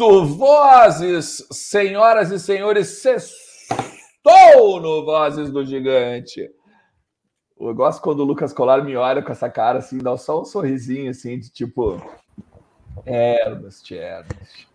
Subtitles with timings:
[0.00, 6.48] Ouço vozes, senhoras e senhores, sextou no Vozes do Gigante.
[7.60, 10.44] Eu gosto quando o Lucas Colar me olha com essa cara assim, dá só um
[10.46, 12.00] sorrisinho assim, de tipo.
[13.06, 14.68] Ernest, Ernest.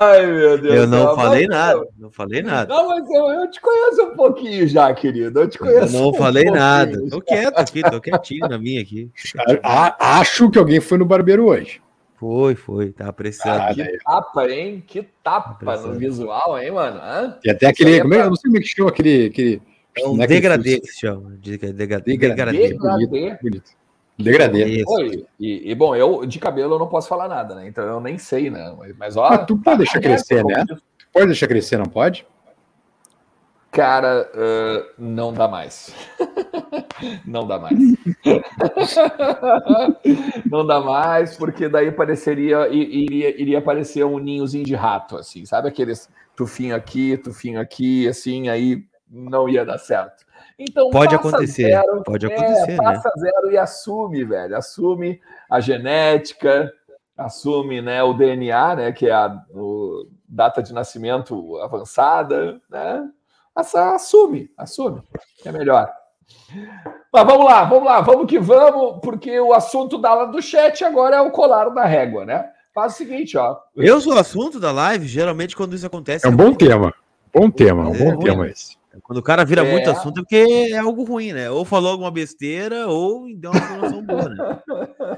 [0.00, 0.74] Ai, meu Deus.
[0.74, 2.74] Eu não falei nada, não falei nada.
[2.74, 5.40] Não, mas eu, eu, te conheço um pouquinho já, querido.
[5.40, 5.94] Eu te conheço.
[5.96, 6.98] Eu não um falei nada.
[7.08, 9.10] Tô quieto aqui, tô quietinho na minha aqui.
[9.98, 11.82] Acho que alguém foi no barbeiro hoje.
[12.16, 13.60] Foi, foi, tá apreciando.
[13.60, 14.82] Ah, que tapa, hein?
[14.86, 16.98] Que tapa no visual, hein, mano?
[16.98, 17.38] Hã?
[17.44, 17.98] E até aquele.
[17.98, 18.16] É pra...
[18.16, 19.26] Eu não sei como é que chama aquele.
[19.26, 19.62] aquele
[19.96, 21.36] é um degradê que se chama.
[21.38, 22.16] Degradê.
[22.16, 22.74] Degradê.
[22.74, 23.38] Bonito.
[23.42, 23.83] bonito.
[24.18, 24.84] Degradê.
[25.40, 27.66] E, e, bom, eu de cabelo eu não posso falar nada, né?
[27.66, 28.74] Então eu nem sei, né?
[28.96, 29.38] Mas ó.
[29.38, 30.64] tu pode deixar crescer, né?
[30.66, 30.78] Tu
[31.12, 32.24] pode deixar crescer, não pode?
[33.74, 35.92] Cara, uh, não dá mais.
[37.26, 37.76] não dá mais.
[40.48, 45.66] não dá mais, porque daí pareceria, iria, iria aparecer um ninhozinho de rato, assim, sabe?
[45.66, 50.24] Aqueles tufinho aqui, tufinho aqui, assim, aí não ia dar certo.
[50.58, 53.22] Então, pode acontecer, zero, pode é, acontecer, é, passa né?
[53.22, 56.72] zero e assume, velho, assume a genética,
[57.16, 63.08] assume, né, o DNA, né, que é a o, data de nascimento avançada, né?
[63.54, 65.00] Assume, assume,
[65.44, 65.92] é melhor.
[67.12, 71.16] Mas vamos lá, vamos lá, vamos que vamos, porque o assunto da, do chat agora
[71.16, 72.50] é o colar da régua, né?
[72.74, 73.56] Faz o seguinte, ó.
[73.76, 76.26] Eu sou o assunto da live, geralmente quando isso acontece.
[76.26, 76.92] É um bom tema.
[77.32, 78.76] Bom tema, um é, bom tema esse.
[79.02, 79.70] Quando o cara vira é.
[79.70, 81.50] muito assunto é porque é algo ruim, né?
[81.50, 84.60] Ou falou alguma besteira, ou deu uma informação boa, né?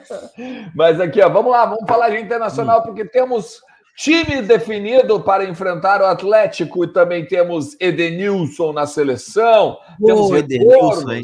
[0.75, 2.82] Mas aqui, ó, vamos lá, vamos falar de internacional, hum.
[2.84, 3.60] porque temos
[3.97, 9.78] time definido para enfrentar o Atlético e também temos Edenilson na seleção.
[9.98, 11.22] Boa, temos Edenilson, hein?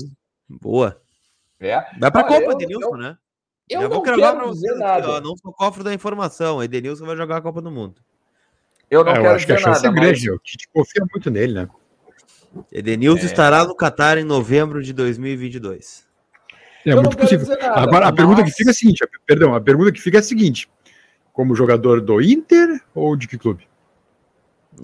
[0.48, 1.00] Boa.
[1.60, 1.84] É.
[1.98, 3.16] Vai para a Copa, eu, Edenilson, eu, né?
[3.69, 4.98] Eu Já não quero dizer nada.
[4.98, 6.62] Aqui, ó, não sou cofre da informação.
[6.62, 8.00] Edenilson vai jogar a Copa do Mundo.
[8.90, 10.30] Eu não é, quero eu acho dizer que a chance nada, é grande.
[10.30, 10.36] Mas...
[10.36, 11.69] O Tite confia muito nele, né?
[12.70, 13.26] Edenilson é.
[13.26, 16.06] estará no Qatar em novembro de 2022.
[16.84, 17.46] É muito possível.
[17.46, 20.20] Nada, Agora, a pergunta que fica é a seguinte: perdão, a pergunta que fica é
[20.20, 20.68] a seguinte:
[21.32, 23.66] como jogador do Inter ou de que clube?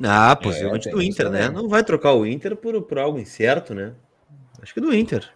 [0.02, 1.48] Ah, possivelmente é, do Inter, né?
[1.48, 3.92] Não vai trocar o Inter por, por algo incerto, né?
[4.62, 5.28] Acho que do Inter.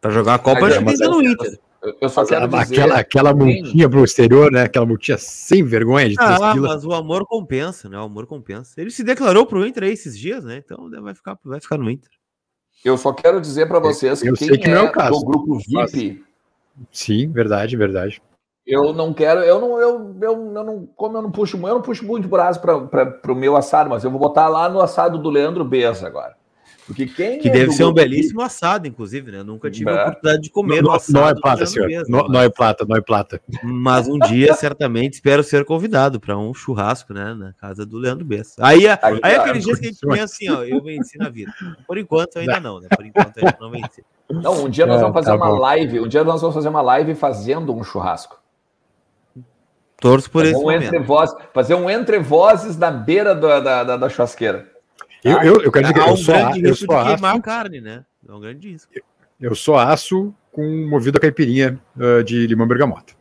[0.00, 1.58] Para jogar a Copa, acho que tem que no Inter.
[2.00, 2.74] Eu só quero dizer...
[2.74, 4.64] Aquela, aquela multinha pro exterior, né?
[4.64, 7.98] Aquela multinha sem vergonha de Ah, mas o amor compensa, né?
[7.98, 8.78] O amor compensa.
[8.80, 10.62] Ele se declarou pro Inter aí esses dias, né?
[10.64, 12.10] Então vai ficar, vai ficar no Inter.
[12.84, 15.20] Eu só quero dizer para vocês eu, que quem que não é, é o caso.
[15.20, 16.22] do grupo VIP...
[16.90, 18.22] Sim, verdade, verdade.
[18.66, 21.82] Eu não quero, eu não, eu, eu, eu não, como eu não puxo, eu não
[21.82, 25.28] puxo muito braço para o meu assado, mas eu vou botar lá no assado do
[25.28, 26.36] Leandro Beza agora.
[26.90, 29.38] Porque quem que é deve ser um belíssimo assado, inclusive, né?
[29.38, 31.20] Eu nunca tive a oportunidade de comer não, assado.
[31.20, 31.86] Não é plata, senhor.
[31.86, 33.40] Mesmo, não, não, é plata, não é plata.
[33.62, 37.32] Mas um dia, certamente, espero ser convidado para um churrasco, né?
[37.32, 38.54] Na casa do Leandro Bessa.
[38.58, 41.52] Aí, aí, aí aqueles dias que a gente pensa assim, ó, eu venci na vida.
[41.86, 42.88] Por enquanto, ainda não, né?
[42.88, 44.04] Por enquanto, a gente não venci.
[44.28, 45.58] Não, um dia nós vamos fazer tá uma bom.
[45.58, 46.00] live.
[46.00, 48.36] Um dia nós vamos fazer uma live fazendo um churrasco.
[50.00, 50.82] Torço por fazer esse um momento.
[50.82, 54.79] Entre vozes, fazer um entre vozes na beira da, da, da, da churrasqueira.
[55.22, 57.80] Eu, eu, eu quero dizer que eu um sou, grande eu sou aço, queimar carne,
[57.80, 58.04] né?
[58.26, 58.92] É um grande risco.
[59.40, 63.14] Eu sou aço com movido a caipirinha uh, de limão bergamota.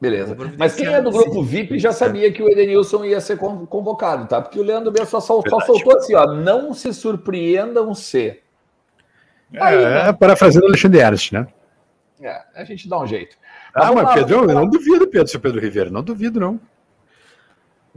[0.00, 0.36] Beleza.
[0.56, 4.40] Mas quem é do grupo VIP já sabia que o Edenilson ia ser convocado, tá?
[4.40, 6.26] Porque o Leandro B só, só, só soltou assim, ó.
[6.26, 8.40] Não se surpreendam se.
[9.60, 10.12] Aí, é, né?
[10.12, 11.46] parafraseando Alexandre Ernst, né?
[12.20, 13.36] É, a gente dá um jeito.
[13.74, 16.60] Ah, mas, mas Pedro, eu não duvido, Pedro, seu Pedro Ribeiro, não duvido, não.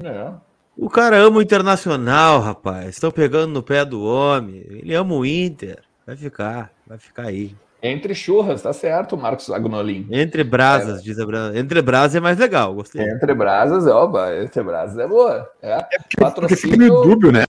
[0.04, 0.34] É.
[0.78, 2.90] O cara ama o Internacional, rapaz.
[2.90, 4.64] Estão pegando no pé do homem.
[4.70, 5.82] Ele ama o Inter.
[6.06, 7.56] Vai ficar, vai ficar aí.
[7.82, 10.08] Entre churras, tá certo, Marcos Agnolin.
[10.12, 11.04] Entre brasas, é.
[11.04, 11.60] diz a Brasa.
[11.60, 13.02] Entre brasas é mais legal, gostei.
[13.02, 15.50] Entre brasas, oba, entre brasas é boa.
[15.62, 16.48] É, é porque, Patrocínio...
[16.48, 17.46] porque fica meio dúbio, né?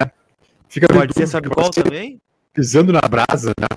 [0.69, 2.21] Fica Pode ser, sabe qual também?
[2.53, 3.69] Pisando na brasa, né?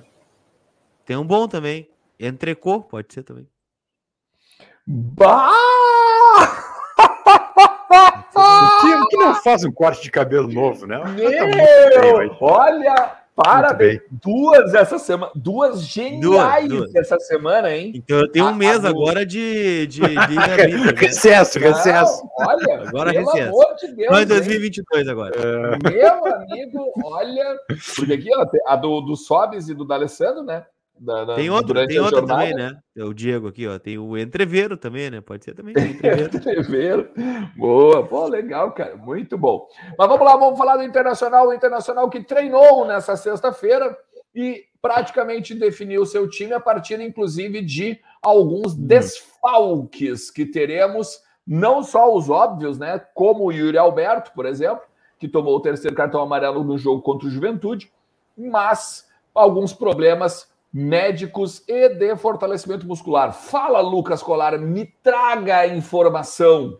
[1.05, 1.89] Tem um bom também.
[2.19, 3.47] Entrecô, pode ser também.
[4.85, 6.70] Bah!
[7.91, 11.01] O que, que não faz um corte de cabelo novo, né?
[11.15, 14.01] Meu, tá olha, parabéns.
[14.09, 16.95] Duas essa semana, duas geniais duas, duas.
[16.95, 17.91] essa semana, hein?
[17.95, 21.67] Então eu tenho um mês agora de, de, de vida, recesso, né?
[21.67, 22.23] recesso.
[22.37, 23.49] olha, agora pelo recesso.
[23.49, 24.09] amor de Deus.
[24.09, 25.11] Mas 2022 hein?
[25.11, 25.35] agora.
[25.35, 25.89] É.
[25.89, 27.57] Meu amigo, olha,
[27.95, 30.65] porque aqui ó, a do, do Sobes e do D'Alessandro, né?
[31.03, 32.77] Da, da, tem outro, tem outro também, né?
[32.95, 33.79] É o Diego aqui, ó.
[33.79, 35.19] Tem o Entreveiro também, né?
[35.19, 35.73] Pode ser também.
[35.73, 36.37] Entreveiro.
[36.37, 37.09] entreveiro.
[37.57, 38.95] Boa, pô, legal, cara.
[38.95, 39.67] Muito bom.
[39.97, 41.47] Mas vamos lá, vamos falar do Internacional.
[41.47, 43.97] O Internacional que treinou nessa sexta-feira
[44.35, 48.85] e praticamente definiu seu time a partir, inclusive, de alguns hum.
[48.85, 53.01] desfalques que teremos, não só os óbvios, né?
[53.15, 54.83] Como o Yuri Alberto, por exemplo,
[55.17, 57.91] que tomou o terceiro cartão amarelo no jogo contra o Juventude,
[58.37, 63.33] mas alguns problemas médicos e de fortalecimento muscular.
[63.33, 66.77] Fala, Lucas Colar, me traga a informação.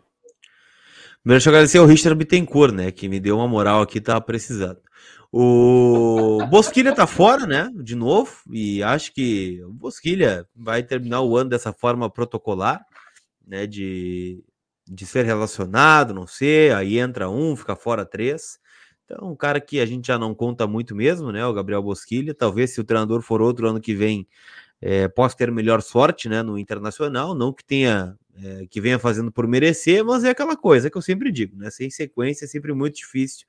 [1.22, 4.20] Primeiro, deixa eu agradecer ao Richard Bittencourt, né, que me deu uma moral aqui, tava
[4.20, 4.80] precisando.
[5.34, 7.70] O Bosquilha tá fora, né?
[7.82, 12.84] De novo, e acho que o Bosquilha vai terminar o ano dessa forma protocolar,
[13.46, 13.66] né?
[13.66, 14.44] De,
[14.86, 18.58] de ser relacionado, não sei, aí entra um, fica fora três.
[19.04, 21.44] Então, um cara que a gente já não conta muito mesmo, né?
[21.46, 22.34] O Gabriel Bosquilha.
[22.34, 24.26] Talvez se o treinador for outro ano que vem,
[24.80, 26.42] é, possa ter melhor sorte, né?
[26.42, 30.90] No internacional, não que tenha é, que venha fazendo por merecer, mas é aquela coisa
[30.90, 31.70] que eu sempre digo, né?
[31.70, 33.46] Sem sequência é sempre muito difícil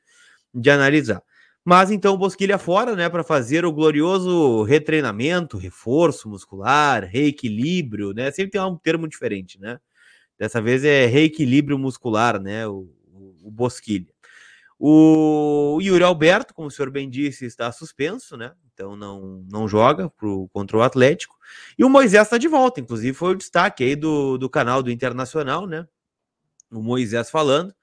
[0.53, 1.23] de analisar.
[1.65, 8.31] Mas então Bosquilha fora, né, para fazer o glorioso retreinamento, reforço muscular, reequilíbrio, né?
[8.31, 9.79] Sempre tem um termo diferente, né?
[10.37, 12.67] Dessa vez é reequilíbrio muscular, né?
[12.67, 14.12] O, o, o Bosquilha.
[14.85, 18.51] O Yuri Alberto, como o senhor bem disse, está suspenso, né?
[18.73, 21.37] Então não, não joga pro, contra o Atlético.
[21.77, 24.91] E o Moisés está de volta, inclusive foi o destaque aí do, do canal do
[24.91, 25.87] Internacional, né?
[26.71, 27.73] O Moisés falando.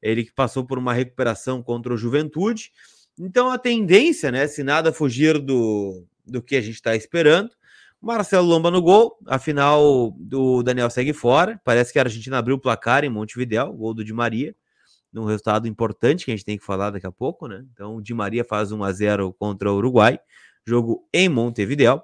[0.00, 2.70] Ele que passou por uma recuperação contra o Juventude
[3.18, 7.50] então a tendência, né, se nada fugir do, do que a gente está esperando,
[8.00, 11.60] Marcelo Lomba no gol, afinal do Daniel segue fora.
[11.64, 14.54] Parece que a Argentina abriu o placar em Montevidéu, gol do Di Maria,
[15.16, 17.64] num resultado importante que a gente tem que falar daqui a pouco, né?
[17.72, 20.20] Então Di Maria faz 1 a 0 contra o Uruguai,
[20.66, 22.02] jogo em Montevidéu.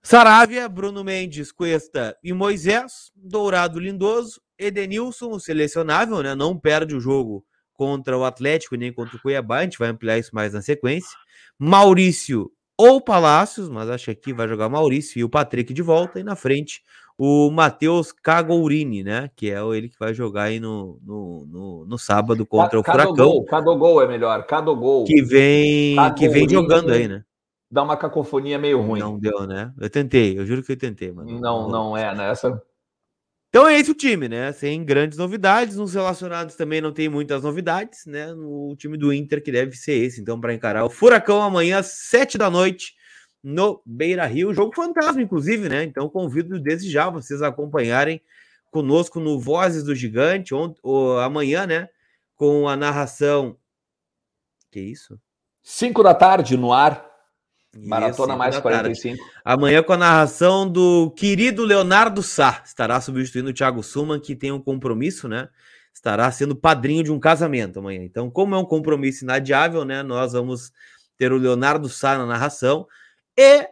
[0.00, 6.36] Saravia, Bruno Mendes, Cuesta e Moisés, Dourado Lindoso, Edenilson, selecionável, né?
[6.36, 10.18] Não perde o jogo contra o Atlético nem contra o Cuiabá, a gente vai ampliar
[10.18, 11.16] isso mais na sequência.
[11.58, 12.48] Maurício
[12.78, 16.22] ou Palácios, mas acho que aqui vai jogar Maurício e o Patrick de volta, e
[16.22, 16.80] na frente
[17.18, 19.30] o Matheus Cagourini, né?
[19.36, 23.44] Que é ele que vai jogar aí no, no, no, no sábado contra o Furacão.
[23.44, 25.04] Cadogol é melhor, Cadogol.
[25.04, 27.24] Que vem, que vem jogando aí, né?
[27.70, 29.00] Dá uma cacofonia meio ruim.
[29.00, 29.72] Não deu, né?
[29.80, 31.40] Eu tentei, eu juro que eu tentei, mano.
[31.40, 32.30] Não, não é, né?
[32.30, 32.62] Essa
[33.52, 34.50] então é esse o time, né?
[34.50, 35.76] Sem grandes novidades.
[35.76, 38.32] Nos relacionados também não tem muitas novidades, né?
[38.32, 40.22] No time do Inter, que deve ser esse.
[40.22, 42.94] Então, para encarar o Furacão amanhã, às sete da noite,
[43.42, 44.54] no Beira Rio.
[44.54, 45.82] Jogo fantasma, inclusive, né?
[45.82, 48.20] Então, convido desde já vocês a acompanharem
[48.70, 50.74] conosco no Vozes do Gigante, ont...
[50.82, 51.88] ou, amanhã, né?
[52.36, 53.56] Com a narração.
[54.70, 55.20] Que isso?
[55.62, 57.10] Cinco da tarde no ar.
[57.74, 59.16] Maratona mais 45.
[59.16, 59.32] Tarde.
[59.44, 62.62] Amanhã com a narração do querido Leonardo Sá.
[62.64, 65.48] Estará substituindo o Thiago Suman, que tem um compromisso, né?
[65.92, 68.02] Estará sendo padrinho de um casamento amanhã.
[68.02, 70.02] Então, como é um compromisso inadiável, né?
[70.02, 70.72] Nós vamos
[71.16, 72.86] ter o Leonardo Sá na narração.
[73.36, 73.68] E,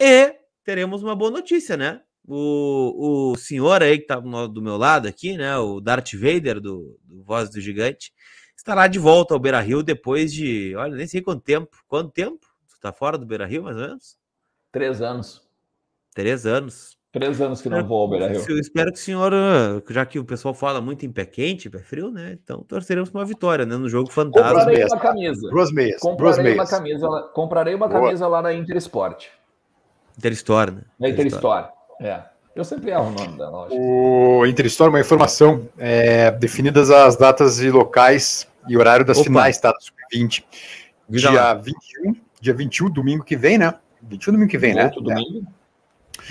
[0.00, 2.02] e teremos uma boa notícia, né?
[2.26, 5.56] O, o senhor aí que tá do meu lado aqui, né?
[5.56, 8.12] O Darth Vader do, do Voz do Gigante,
[8.56, 11.76] estará de volta ao Beira Rio depois de, olha, nem sei quanto tempo.
[11.86, 12.46] Quanto tempo?
[12.80, 14.18] Tá fora do Beira Rio, mais ou menos?
[14.70, 15.48] Três anos.
[16.14, 16.97] Três anos.
[17.18, 18.44] Três anos que não vou ao Beira Rio.
[18.48, 19.32] Eu espero que o senhor,
[19.88, 22.38] já que o pessoal fala muito em pé quente, pé frio, né?
[22.42, 23.76] Então torceremos uma vitória, né?
[23.76, 24.60] No jogo fantasma.
[24.60, 25.50] Comprarei uma camisa.
[25.50, 26.00] Duas meias.
[26.00, 26.58] Comprarei Duas meias.
[26.58, 27.08] uma camisa.
[27.34, 28.00] Comprarei uma Boa.
[28.00, 29.26] camisa lá na Intersport.
[30.16, 30.82] Interstore, né?
[30.98, 31.66] Na Interstore.
[32.00, 32.22] É.
[32.54, 33.74] Eu sempre erro o nome da loja.
[33.74, 35.68] O Interstore, uma informação.
[35.78, 39.26] É, definidas as datas e locais e horário das Opa.
[39.26, 39.72] finais, tá?
[40.12, 40.44] 20
[41.08, 43.74] Dia 21 dia 21, domingo que vem, né?
[44.02, 44.84] 21 domingo que vem, né?
[44.84, 45.46] Outro domingo.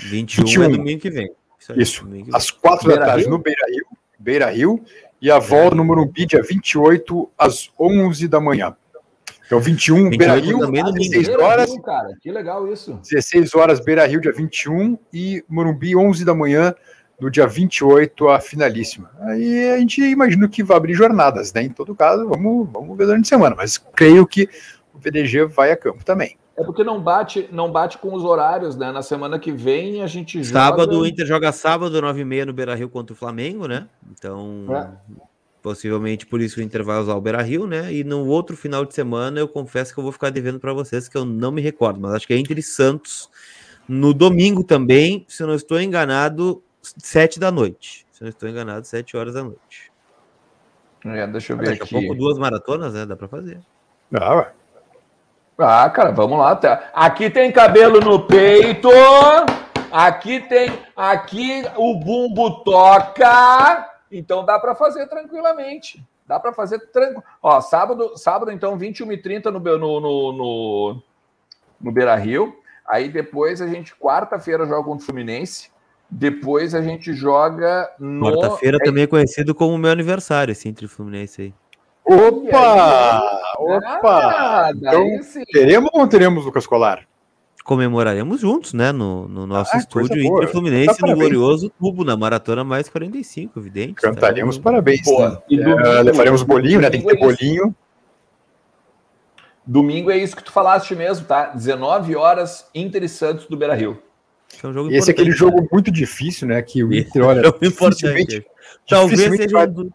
[0.00, 1.30] 21, 21 é domingo que vem.
[1.76, 2.36] Isso, aí, Isso.
[2.36, 3.30] às 4 da tarde Rio?
[3.30, 3.86] no Beira Rio,
[4.18, 4.82] Beira Rio,
[5.20, 8.74] e a volta no Morumbi dia 28 às 11 da manhã.
[9.46, 11.70] Então, 21, Beira Rio, também 16 horas.
[11.70, 13.00] Rio, cara, que legal isso.
[13.02, 16.74] 16 horas, Beira Rio, dia 21, e Morumbi, 11 da manhã,
[17.18, 19.10] no dia 28, a finalíssima.
[19.20, 21.62] Aí a gente imagina que vai abrir jornadas, né?
[21.62, 24.48] Em todo caso, vamos, vamos ver durante a semana, mas creio que
[24.94, 26.36] o VDG vai a campo também.
[26.58, 28.90] É porque não bate, não bate com os horários, né?
[28.90, 31.04] Na semana que vem a gente sábado, joga...
[31.04, 33.86] o Inter joga sábado, 9h30 no Beira-Rio contra o Flamengo, né?
[34.10, 34.90] Então, é.
[35.62, 37.92] possivelmente por isso o Inter vai usar o Beira-Rio, né?
[37.92, 41.08] E no outro final de semana eu confesso que eu vou ficar devendo para vocês
[41.08, 43.30] que eu não me recordo, mas acho que é Inter e Santos
[43.88, 48.04] no domingo também, se eu não estou enganado, 7 da noite.
[48.10, 49.92] Se eu não estou enganado, 7 horas da noite.
[51.04, 51.96] É, deixa eu ver Daqui aqui.
[51.96, 53.06] a pouco duas maratonas, né?
[53.06, 53.60] Dá para fazer.
[54.12, 54.52] Ah, ué.
[55.58, 56.54] Ah, cara, vamos lá.
[56.54, 56.88] Tá.
[56.94, 58.88] Aqui tem cabelo no peito.
[59.90, 60.70] Aqui tem.
[60.96, 63.88] Aqui o bumbo toca.
[64.10, 66.00] Então dá para fazer tranquilamente.
[66.24, 67.24] Dá para fazer tranquilo.
[67.42, 71.02] Ó, sábado, sábado então, 21h30 no, no, no, no,
[71.80, 72.56] no Beira Rio.
[72.86, 75.70] Aí depois a gente, quarta-feira, joga contra o Fluminense.
[76.08, 78.30] Depois a gente joga no.
[78.30, 78.84] Quarta-feira é...
[78.84, 81.54] também é conhecido como meu aniversário, esse entre o Fluminense aí.
[82.08, 83.22] Opa!
[83.58, 84.00] Opa!
[84.02, 85.06] Ah, então,
[85.52, 87.06] teremos ou não teremos, Lucas Colar?
[87.64, 88.92] Comemoraremos juntos, né?
[88.92, 93.94] No, no nosso ah, estúdio Inter Fluminense, no glorioso tubo, na maratona mais 45, evidente.
[93.94, 94.62] Cantaremos tá?
[94.62, 95.06] parabéns.
[95.06, 95.38] Né?
[95.50, 96.88] E domingo, é, levaremos bolinho, né?
[96.88, 97.74] Tem que ter bolinho.
[99.66, 101.48] Domingo é isso que tu falaste mesmo, tá?
[101.48, 104.02] 19 horas, Inter e Santos do Beira Rio.
[104.62, 105.68] É um Esse é aquele jogo né?
[105.70, 106.62] muito difícil, né?
[106.62, 108.46] Que o Inter, olha, é dificilmente,
[108.88, 109.86] Talvez dificilmente seja vai,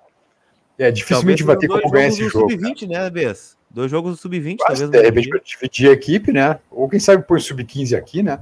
[0.78, 2.52] é, dificilmente vai ter como ganhar esse jogo.
[2.52, 3.58] Sub-20, né, Bess?
[3.70, 4.90] Dois jogos do Sub-20, talvez.
[4.90, 6.60] De repente, para dividir a equipe, né?
[6.70, 8.40] Ou quem sabe pôr Sub-15 aqui, né?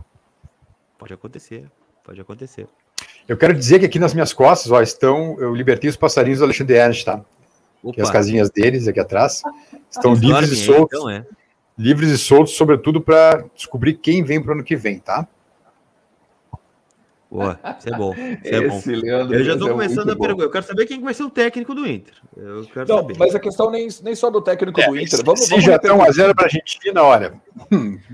[0.97, 1.65] Pode acontecer,
[2.03, 2.67] pode acontecer.
[3.27, 5.39] Eu quero dizer que aqui nas minhas costas, ó, estão.
[5.39, 7.23] Eu libertei os passarinhos do Alexandre Ernst, tá?
[7.87, 9.41] Aqui as casinhas deles aqui atrás
[9.89, 10.99] estão livres e soltos.
[10.99, 11.25] Então, é.
[11.77, 15.27] Livres e soltos, sobretudo para descobrir quem vem para o ano que vem, tá?
[17.31, 18.13] Boa, isso é bom.
[18.13, 18.81] Isso é bom.
[18.85, 20.43] Leandro, eu já estou é começando a perguntar.
[20.43, 22.13] Eu quero saber quem vai ser o técnico do Inter.
[22.35, 23.15] Eu quero não, saber.
[23.17, 25.23] Mas a questão nem, nem só do técnico é, do Inter.
[25.23, 27.41] Vamos, se vamos já a zero para a Argentina, olha.
[27.71, 27.97] Hum.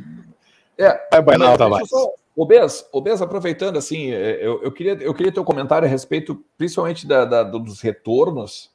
[0.79, 1.89] É, é banal, tá mais.
[2.35, 5.87] O Bez, o Bez, aproveitando assim, é, eu, eu, queria, eu queria ter um comentário
[5.87, 8.69] a respeito, principalmente da, da dos retornos,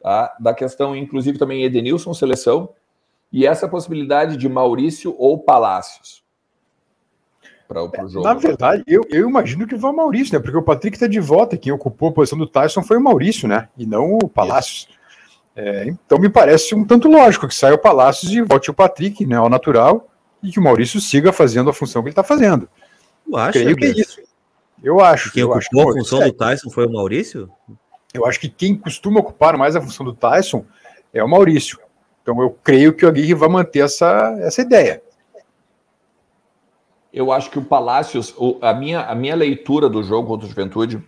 [0.00, 0.34] tá?
[0.40, 2.70] da questão, inclusive também Edenilson, seleção,
[3.30, 6.21] e essa possibilidade de Maurício ou Palácios
[7.72, 8.24] para o jogo.
[8.24, 10.40] Na verdade, eu, eu imagino que vai o Maurício, né?
[10.40, 11.56] Porque o Patrick está de volta.
[11.56, 13.68] Quem ocupou a posição do Tyson foi o Maurício, né?
[13.76, 14.88] E não o Palácios.
[15.54, 19.24] É, então me parece um tanto lógico que saia o Palácios e volte o Patrick,
[19.26, 19.36] né?
[19.36, 20.08] Ao natural,
[20.42, 22.68] e que o Maurício siga fazendo a função que ele está fazendo.
[23.28, 24.20] Eu acho Creio que é isso.
[24.82, 25.32] Eu acho.
[25.32, 27.50] Quem eu ocupou acho a função do Tyson foi o Maurício?
[28.12, 30.64] Eu acho que quem costuma ocupar mais a função do Tyson
[31.12, 31.78] é o Maurício.
[32.22, 35.02] Então eu creio que o Aguirre vai manter essa, essa ideia
[37.12, 41.02] eu acho que o Palácios, a minha, a minha leitura do jogo contra o Juventude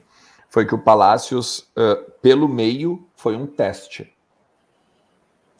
[0.50, 4.12] foi que o Palácios, uh, pelo meio, foi um teste.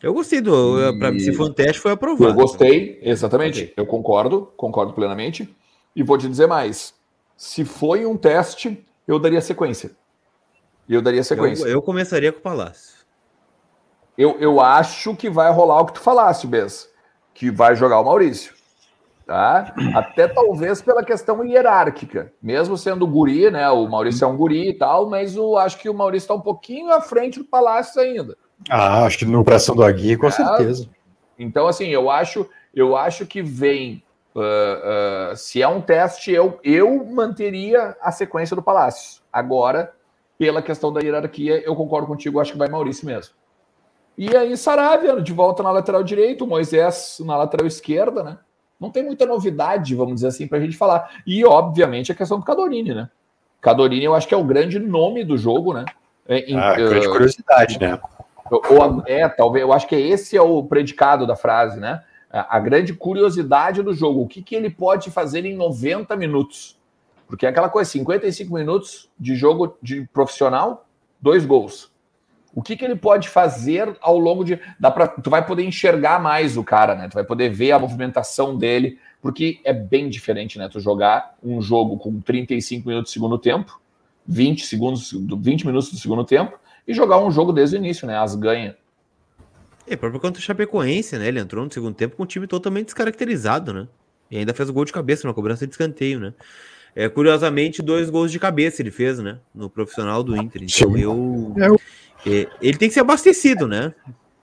[0.02, 0.78] Eu gostei do.
[0.80, 0.98] E...
[0.98, 2.30] Pra, se for um teste, foi aprovado.
[2.30, 3.62] Eu gostei, exatamente.
[3.62, 3.74] Okay.
[3.74, 5.48] Eu concordo, concordo plenamente.
[5.96, 6.94] E vou te dizer mais:
[7.36, 9.92] se foi um teste, eu daria sequência.
[10.86, 11.64] Eu daria sequência.
[11.64, 13.02] Eu, eu começaria com o Palácio.
[14.16, 16.88] Eu, eu acho que vai rolar o que tu falaste, Bess.
[17.32, 18.54] Que vai jogar o Maurício
[19.26, 19.75] tá?
[19.95, 23.69] Até talvez pela questão hierárquica, mesmo sendo guri, né?
[23.71, 26.40] O Maurício é um guri e tal, mas eu acho que o Maurício está um
[26.40, 28.37] pouquinho à frente do Palácio ainda.
[28.69, 30.88] Ah, acho que no operação do Agui, com é, certeza.
[31.38, 34.02] Então, assim, eu acho, eu acho que vem.
[34.35, 39.23] Uh, uh, se é um teste, eu, eu manteria a sequência do Palácio.
[39.33, 39.93] Agora,
[40.37, 43.33] pela questão da hierarquia, eu concordo contigo, acho que vai Maurício mesmo.
[44.19, 48.38] E aí, Saravia, de volta na lateral direito, Moisés na lateral esquerda, né?
[48.81, 51.23] Não tem muita novidade, vamos dizer assim, para a gente falar.
[51.26, 53.09] E, obviamente, a questão do Cadorini, né?
[53.61, 55.85] Cadorini, eu acho que é o grande nome do jogo, né?
[56.26, 57.99] É, em, ah, grande uh, curiosidade, né?
[58.50, 62.02] Ou, é, talvez, eu acho que esse é o predicado da frase, né?
[62.31, 64.23] A, a grande curiosidade do jogo.
[64.23, 66.78] O que, que ele pode fazer em 90 minutos?
[67.26, 70.87] Porque é aquela coisa, 55 minutos de jogo de profissional,
[71.21, 71.93] dois gols
[72.54, 74.61] o que, que ele pode fazer ao longo de.
[74.78, 77.08] Dá pra, tu vai poder enxergar mais o cara, né?
[77.08, 80.68] Tu vai poder ver a movimentação dele, porque é bem diferente, né?
[80.68, 83.80] Tu jogar um jogo com 35 minutos do segundo tempo,
[84.26, 86.56] 20 segundos, 20 minutos do segundo tempo,
[86.87, 88.16] e jogar um jogo desde o início, né?
[88.16, 88.76] As ganha.
[89.87, 91.26] É, próprio contra o Chapecoense, né?
[91.26, 93.88] Ele entrou no segundo tempo com um time totalmente descaracterizado, né?
[94.30, 96.32] E ainda fez o gol de cabeça, uma cobrança de escanteio, né?
[96.96, 99.38] É, curiosamente, dois gols de cabeça ele fez, né?
[99.52, 100.62] No profissional do Inter.
[100.62, 101.52] Então eu.
[101.56, 101.80] eu
[102.25, 103.95] ele tem que ser abastecido, né?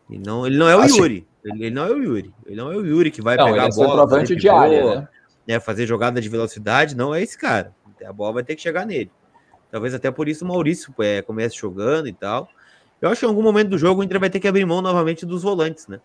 [0.09, 1.27] Ele não, ele não é o ah, Yuri.
[1.43, 2.33] Ele, ele, não é o Yuri.
[2.45, 4.07] Ele não é o Yuri que vai não, pegar a é bola.
[4.07, 5.07] Fazer, de área, né?
[5.47, 5.59] né?
[5.59, 7.73] fazer jogada de velocidade, não é esse cara.
[8.05, 9.11] A bola vai ter que chegar nele.
[9.71, 12.49] Talvez até por isso o Maurício é, comece jogando e tal.
[13.01, 14.81] Eu acho que em algum momento do jogo o Inter vai ter que abrir mão
[14.81, 15.99] novamente dos volantes, né?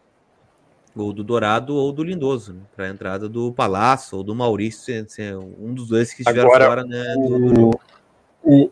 [0.95, 2.61] Ou do Dourado ou do Lindoso, né?
[2.75, 4.95] Para a entrada do Palácio ou do Maurício,
[5.59, 7.15] um dos dois que estiveram Agora, fora, né?
[7.17, 7.81] Do, do...
[8.43, 8.71] O,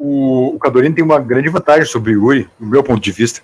[0.00, 3.42] o, o Cadorini tem uma grande vantagem sobre o Yuri, do meu ponto de vista,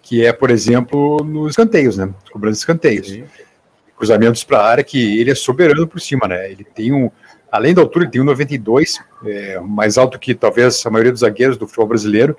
[0.00, 2.08] que é, por exemplo, nos escanteios, né?
[2.32, 3.06] Cobrando escanteios.
[3.06, 3.24] Sim.
[3.98, 6.50] Cruzamentos para a área que ele é soberano por cima, né?
[6.50, 7.10] Ele tem um.
[7.52, 11.20] Além da altura, ele tem um 92, é, mais alto que talvez a maioria dos
[11.20, 12.34] zagueiros do futebol brasileiro.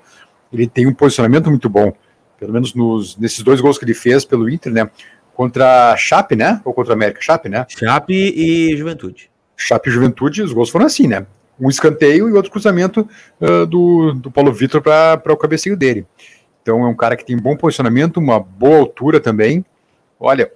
[0.52, 1.92] Ele tem um posicionamento muito bom,
[2.38, 4.90] pelo menos nos, nesses dois gols que ele fez pelo Inter, né?
[5.34, 6.60] Contra a Chape, né?
[6.64, 7.20] Ou contra a América?
[7.20, 7.64] Chape, né?
[7.68, 9.30] Chape e Juventude.
[9.56, 11.24] Chape e Juventude, os gols foram assim, né?
[11.62, 13.08] Um escanteio e outro cruzamento
[13.40, 16.04] uh, do, do Paulo Vitor para o cabeceio dele.
[16.60, 19.64] Então é um cara que tem bom posicionamento, uma boa altura também.
[20.18, 20.52] Olha,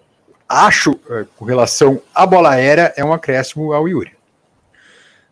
[0.49, 4.13] acho, eh, com relação à bola aérea, é um acréscimo ao Yuri.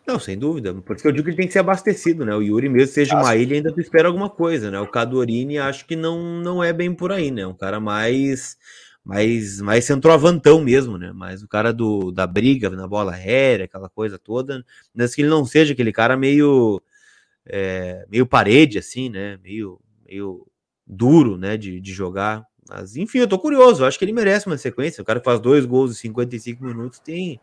[0.05, 0.73] Não, sem dúvida.
[0.73, 2.35] Por isso que eu digo que ele tem que ser abastecido, né?
[2.35, 4.79] O Yuri, mesmo seja uma ilha, ainda tu espera alguma coisa, né?
[4.79, 7.47] O Cadorini acho que não, não é bem por aí, né?
[7.47, 8.57] Um cara mais
[9.05, 11.11] mais mais centroavantão mesmo, né?
[11.13, 15.29] Mas o cara do, da briga na bola aérea, aquela coisa toda, mas que ele
[15.29, 16.81] não seja aquele cara meio
[17.45, 19.37] é, meio parede assim, né?
[19.43, 20.47] Meio meio
[20.87, 22.45] duro, né, de, de jogar.
[22.67, 25.01] Mas enfim, eu tô curioso, eu acho que ele merece uma sequência.
[25.01, 27.39] O cara faz dois gols em 55 minutos, tem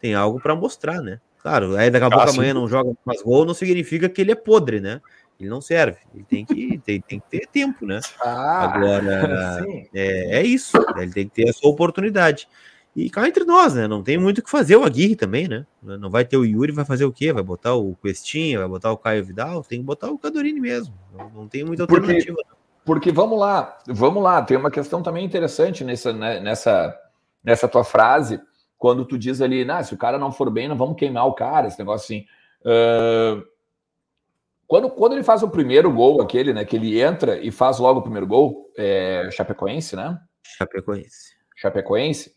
[0.00, 1.20] tem algo para mostrar, né?
[1.38, 4.32] Claro, aí daqui a pouco ah, amanhã não joga mais gol, não significa que ele
[4.32, 5.00] é podre, né?
[5.38, 5.98] Ele não serve.
[6.14, 8.00] Ele tem que, tem, tem que ter tempo, né?
[8.20, 9.64] Ah, Agora,
[9.94, 10.76] é, é, isso.
[10.96, 12.48] Ele tem que ter a sua oportunidade.
[12.96, 13.88] E cá entre nós, né?
[13.88, 15.66] Não tem muito o que fazer o Aguirre também, né?
[15.82, 17.32] Não vai ter o Yuri, vai fazer o quê?
[17.32, 19.64] Vai botar o Questinha, vai botar o Caio Vidal?
[19.64, 20.94] Tem que botar o Cadorini mesmo.
[21.12, 22.36] Não, não tem muita alternativa.
[22.36, 22.50] Porque,
[22.84, 24.42] porque, vamos lá, vamos lá.
[24.42, 26.96] Tem uma questão também interessante nessa, né, nessa,
[27.42, 28.40] nessa tua frase
[28.84, 31.32] quando tu diz ali, nah, se o cara não for bem, não vamos queimar o
[31.32, 32.26] cara, esse negócio assim.
[32.60, 33.42] Uh,
[34.66, 38.00] quando, quando ele faz o primeiro gol, aquele, né, que ele entra e faz logo
[38.00, 40.18] o primeiro gol, é Chapecoense, né?
[40.42, 41.34] Chapecoense.
[41.56, 42.34] Chapecoense.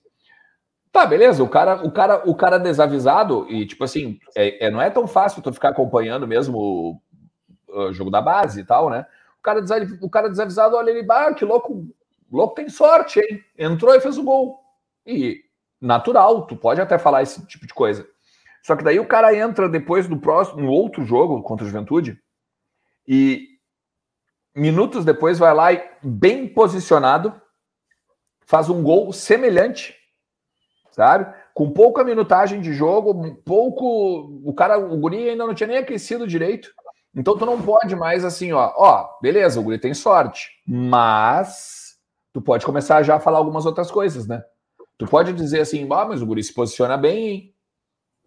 [0.91, 4.81] Tá, beleza, o cara, o cara, o cara desavisado, e tipo assim, é, é não
[4.81, 7.01] é tão fácil tu ficar acompanhando mesmo o,
[7.67, 9.05] o, jogo da base e tal, né?
[9.39, 9.61] O cara,
[10.01, 11.87] o cara desavisado olha ele, bah, que louco,
[12.31, 13.43] louco tem sorte, hein?
[13.57, 14.59] Entrou e fez o gol.
[15.05, 15.41] E
[15.79, 18.07] natural, tu pode até falar esse tipo de coisa.
[18.67, 22.21] Só que daí o cara entra depois do próximo, no outro jogo contra a Juventude
[23.07, 23.47] e
[24.53, 27.33] minutos depois vai lá e bem posicionado
[28.45, 29.95] faz um gol semelhante,
[30.91, 31.33] sabe?
[31.53, 36.27] Com pouca minutagem de jogo, pouco, o cara, o guri ainda não tinha nem aquecido
[36.27, 36.69] direito.
[37.15, 41.95] Então tu não pode mais assim, ó, ó, beleza, o guri tem sorte, mas
[42.33, 44.43] tu pode começar já a falar algumas outras coisas, né?
[44.97, 47.56] Tu pode dizer assim, ah, mas o guri se posiciona bem, hein?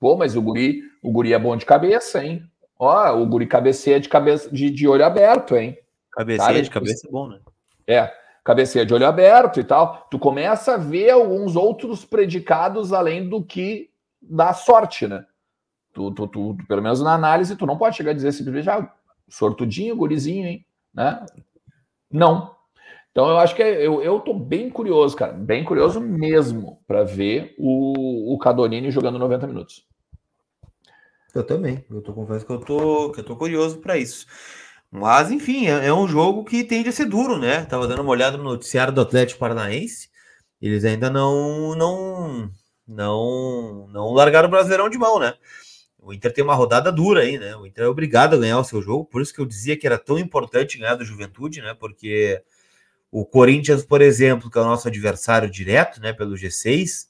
[0.01, 2.43] Pô, mas o guri, o guri é bom de cabeça, hein?
[2.79, 5.77] Ó, o guri cabeceia de cabeça de, de olho aberto, hein?
[6.11, 7.39] Cabeceia de cabeça é bom, né?
[7.87, 8.11] É,
[8.43, 10.09] cabeceia de olho aberto e tal.
[10.11, 13.91] Tu começa a ver alguns outros predicados além do que
[14.23, 15.27] da sorte, né?
[15.93, 18.71] Tu, tu, tu, tu, pelo menos na análise, tu não pode chegar a dizer simplesmente,
[18.71, 18.91] ah,
[19.29, 20.65] sortudinho, gurizinho, hein?
[20.95, 21.25] Né?
[22.11, 22.55] Não.
[23.11, 27.05] Então eu acho que é, eu, eu tô bem curioso, cara, bem curioso mesmo para
[27.05, 29.90] ver o, o Cadonini jogando 90 minutos.
[31.35, 31.85] Eu também.
[31.91, 34.27] Eu tô confesso que eu tô, que eu tô curioso para isso.
[34.91, 37.65] Mas, enfim, é, é, um jogo que tende a ser duro, né?
[37.67, 40.11] Tava dando uma olhada no noticiário do Atlético Paranaense.
[40.61, 42.51] Eles ainda não não
[42.87, 45.35] não não largaram o Brasileirão de mão, né?
[45.99, 47.55] O Inter tem uma rodada dura aí, né?
[47.57, 49.87] O Inter é obrigado a ganhar o seu jogo, por isso que eu dizia que
[49.87, 51.75] era tão importante ganhar do Juventude, né?
[51.79, 52.43] Porque
[53.11, 57.09] o Corinthians, por exemplo, que é o nosso adversário direto, né, pelo G6,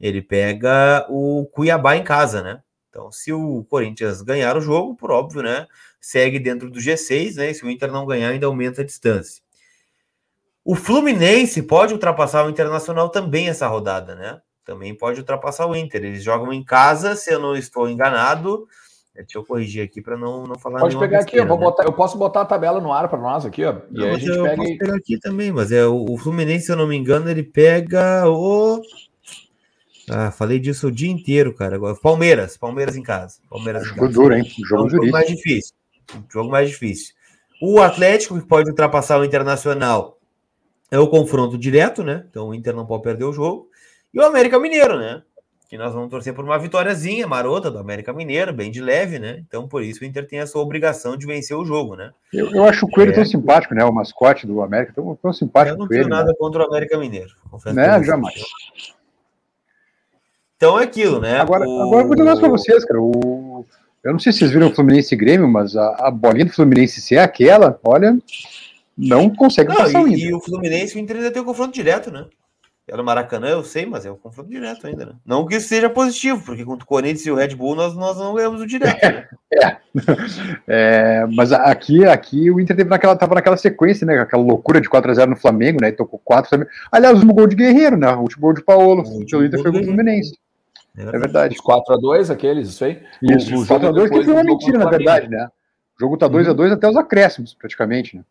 [0.00, 2.62] ele pega o Cuiabá em casa, né?
[2.88, 5.66] Então, se o Corinthians ganhar o jogo, por óbvio, né,
[6.00, 7.50] segue dentro do G6, né?
[7.50, 9.42] E se o Inter não ganhar, ainda aumenta a distância.
[10.64, 14.40] O Fluminense pode ultrapassar o Internacional também essa rodada, né?
[14.64, 16.04] Também pode ultrapassar o Inter.
[16.04, 18.66] Eles jogam em casa, se eu não estou enganado.
[19.14, 21.64] Deixa eu corrigir aqui para não, não falar Pode pegar aqui, eu, vou né?
[21.64, 23.74] botar, eu posso botar a tabela no ar para nós aqui, ó.
[23.90, 26.16] E não, aí a gente eu pega posso pegar aqui também, mas é o, o,
[26.16, 28.80] Fluminense, se eu não me engano, ele pega o.
[30.10, 31.76] Ah, falei disso o dia inteiro, cara.
[31.76, 33.38] Agora, Palmeiras, Palmeiras em casa.
[33.48, 34.12] Palmeiras em casa.
[34.12, 34.44] duro, hein?
[34.68, 35.74] Jogo, um jogo mais difícil.
[36.14, 37.14] Um jogo mais difícil.
[37.60, 40.18] O Atlético, que pode ultrapassar o Internacional,
[40.90, 42.24] é o confronto direto, né?
[42.30, 43.68] Então o Inter não pode perder o jogo.
[44.12, 45.22] E o América Mineiro, né?
[45.68, 49.42] que nós vamos torcer por uma vitóriazinha marota do América Mineiro, bem de leve, né?
[49.46, 52.10] Então, por isso, o Inter tem a sua obrigação de vencer o jogo, né?
[52.32, 53.14] Eu, eu acho o Coelho é.
[53.14, 53.84] tão simpático, né?
[53.84, 55.76] O mascote do América, tão, tão simpático.
[55.76, 56.34] Eu não tenho nada né?
[56.38, 57.34] contra o América Mineiro.
[57.50, 58.02] Confesso né?
[58.02, 58.42] Jamais.
[60.58, 61.40] Então é aquilo, né?
[61.40, 61.82] Agora, o...
[61.82, 63.00] agora eu vou dizer para vocês, cara.
[63.00, 63.64] O...
[64.02, 66.52] Eu não sei se vocês viram o Fluminense e Grêmio, mas a, a bolinha do
[66.52, 68.18] Fluminense se é aquela, olha,
[68.96, 72.10] não consegue não, passar e, E o Fluminense o Inter ainda tem o confronto direto,
[72.10, 72.26] né?
[72.90, 75.12] Era o Maracanã, eu sei, mas é um confronto direto ainda, né?
[75.24, 78.16] Não que isso seja positivo, porque contra o Corinthians e o Red Bull nós, nós
[78.16, 79.00] não ganhamos o direto.
[79.02, 79.28] Né?
[79.50, 79.76] É.
[80.68, 81.26] é.
[81.34, 84.18] mas aqui, aqui o Inter teve naquela, tava naquela sequência, né?
[84.18, 85.90] Aquela loucura de 4x0 no Flamengo, né?
[85.90, 86.68] Tocou 4 também.
[86.92, 88.12] Aliás, o último gol de Guerreiro, né?
[88.12, 89.02] O último gol de Paulo.
[89.02, 90.32] O, o Inter foi o Fluminense.
[90.98, 91.56] É verdade.
[91.56, 93.02] Os 4x2, aqueles, isso aí.
[93.22, 95.48] Isso, o, o 4x2 que foi uma mentira, na verdade, né?
[95.96, 96.72] O jogo tá 2x2 uhum.
[96.72, 98.24] até os acréscimos, praticamente, né?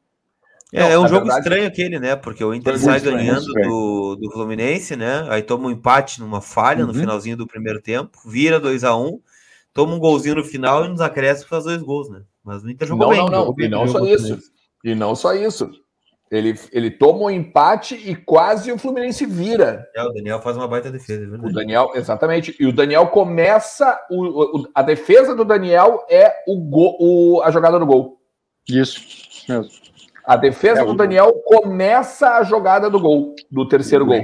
[0.73, 2.15] É, não, é um jogo verdade, estranho aquele, né?
[2.15, 5.25] Porque o Inter sai ganhando do, do Fluminense, né?
[5.29, 6.87] Aí toma um empate numa falha uhum.
[6.87, 9.19] no finalzinho do primeiro tempo, vira 2 a 1 um,
[9.73, 12.21] toma um golzinho no final e nos acréscimos faz dois gols, né?
[12.43, 13.29] Mas o Inter jogou não, bem.
[13.29, 14.39] Não, não, e não só isso.
[14.83, 15.69] E não só isso.
[16.29, 19.87] Ele, ele toma um empate e quase o Fluminense vira.
[19.95, 22.55] É, o Daniel faz uma baita defesa, é O Daniel, exatamente.
[22.59, 23.97] E o Daniel começa.
[24.09, 28.19] O, o, a defesa do Daniel é o, go, o a jogada do gol.
[28.67, 28.99] Isso,
[29.47, 29.71] mesmo.
[30.25, 34.21] A defesa é, do Daniel começa a jogada do gol, do terceiro gol.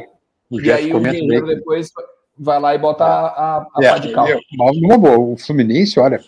[0.52, 1.90] O e aí o Guerreiro depois
[2.38, 4.28] vai lá e bota a, a, é, de cal.
[4.28, 6.20] O Fluminense, olha,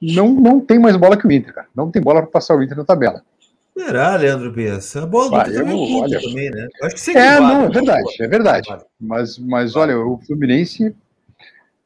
[0.00, 1.66] não, não tem mais bola que o Inter, cara.
[1.74, 3.24] Não tem bola para passar o Inter na tabela.
[3.78, 4.96] Será, Leandro Bias?
[4.96, 6.68] A bola do ah, eu, também, olha, também, né?
[6.80, 8.68] Eu acho que é, não, é verdade, é verdade.
[9.00, 10.94] Mas, mas olha, o Fluminense,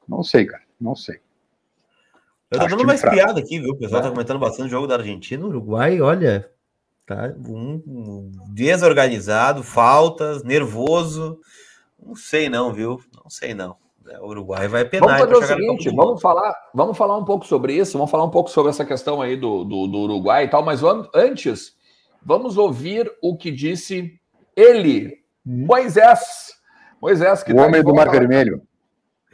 [0.08, 1.20] não sei, cara, não sei.
[2.50, 3.72] Eu tô dando uma espiada aqui, viu?
[3.72, 4.04] O pessoal é.
[4.04, 5.44] tá comentando bastante o jogo da Argentina.
[5.44, 6.50] O Uruguai, olha,
[7.06, 11.38] tá um, um desorganizado, faltas, nervoso.
[12.02, 13.00] Não sei não, viu?
[13.22, 13.76] Não sei não.
[14.08, 15.18] É, o Uruguai vai penar.
[15.18, 18.30] Vamos fazer o seguinte, vamos falar, vamos falar um pouco sobre isso, vamos falar um
[18.30, 20.80] pouco sobre essa questão aí do, do, do Uruguai e tal, mas
[21.14, 21.76] antes,
[22.24, 24.18] Vamos ouvir o que disse
[24.56, 26.52] ele, Moisés.
[27.00, 28.62] Moisés, que o tá homem do Mar Vermelho.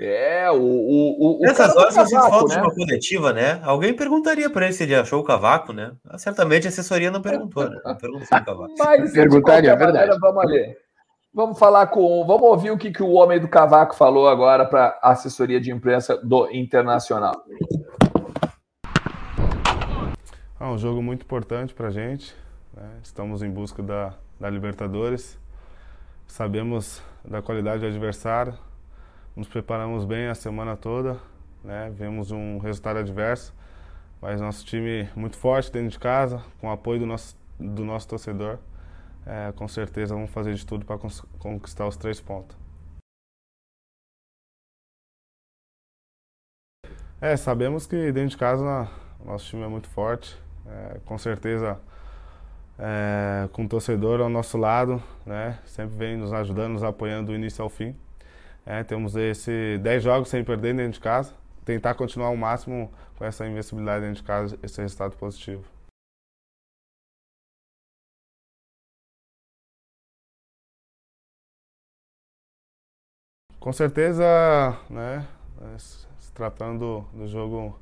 [0.01, 0.57] É, o.
[0.57, 2.63] o, o Nessas horas a gente falta né?
[2.63, 3.61] uma coletiva, né?
[3.63, 5.93] Alguém perguntaria para ele se ele achou o cavaco, né?
[6.17, 7.77] Certamente a assessoria não perguntou, né?
[7.85, 8.75] Não perguntou o cavaco.
[8.79, 10.19] Mas, perguntaria, é verdade.
[10.19, 10.77] vamos ali.
[11.35, 12.25] Vamos falar com.
[12.27, 15.71] Vamos ouvir o que, que o homem do cavaco falou agora para a assessoria de
[15.71, 17.35] imprensa do Internacional.
[20.61, 22.35] É um jogo muito importante para a gente.
[22.79, 23.01] Né?
[23.03, 25.37] Estamos em busca da, da Libertadores.
[26.29, 28.57] Sabemos da qualidade do adversário.
[29.35, 31.19] Nos preparamos bem a semana toda.
[31.65, 31.93] Né?
[31.97, 33.53] Vemos um resultado adverso.
[34.21, 38.07] Mas nosso time muito forte dentro de casa, com o apoio do nosso, do nosso
[38.07, 38.59] torcedor.
[39.27, 40.99] É, com certeza vamos fazer de tudo para
[41.39, 42.57] conquistar os três pontos.
[47.21, 48.89] É, sabemos que dentro de casa
[49.25, 50.41] nosso time é muito forte.
[50.67, 51.81] É, com certeza
[52.79, 55.59] é, com o torcedor ao nosso lado, né?
[55.65, 57.97] Sempre vem nos ajudando, nos apoiando do início ao fim.
[58.65, 61.35] É, temos esse 10 jogos sem perder dentro de casa.
[61.65, 65.65] Tentar continuar ao máximo com essa invencibilidade dentro de casa, esse resultado positivo.
[73.59, 74.25] Com certeza,
[74.89, 75.27] né,
[75.77, 77.79] se tratando do jogo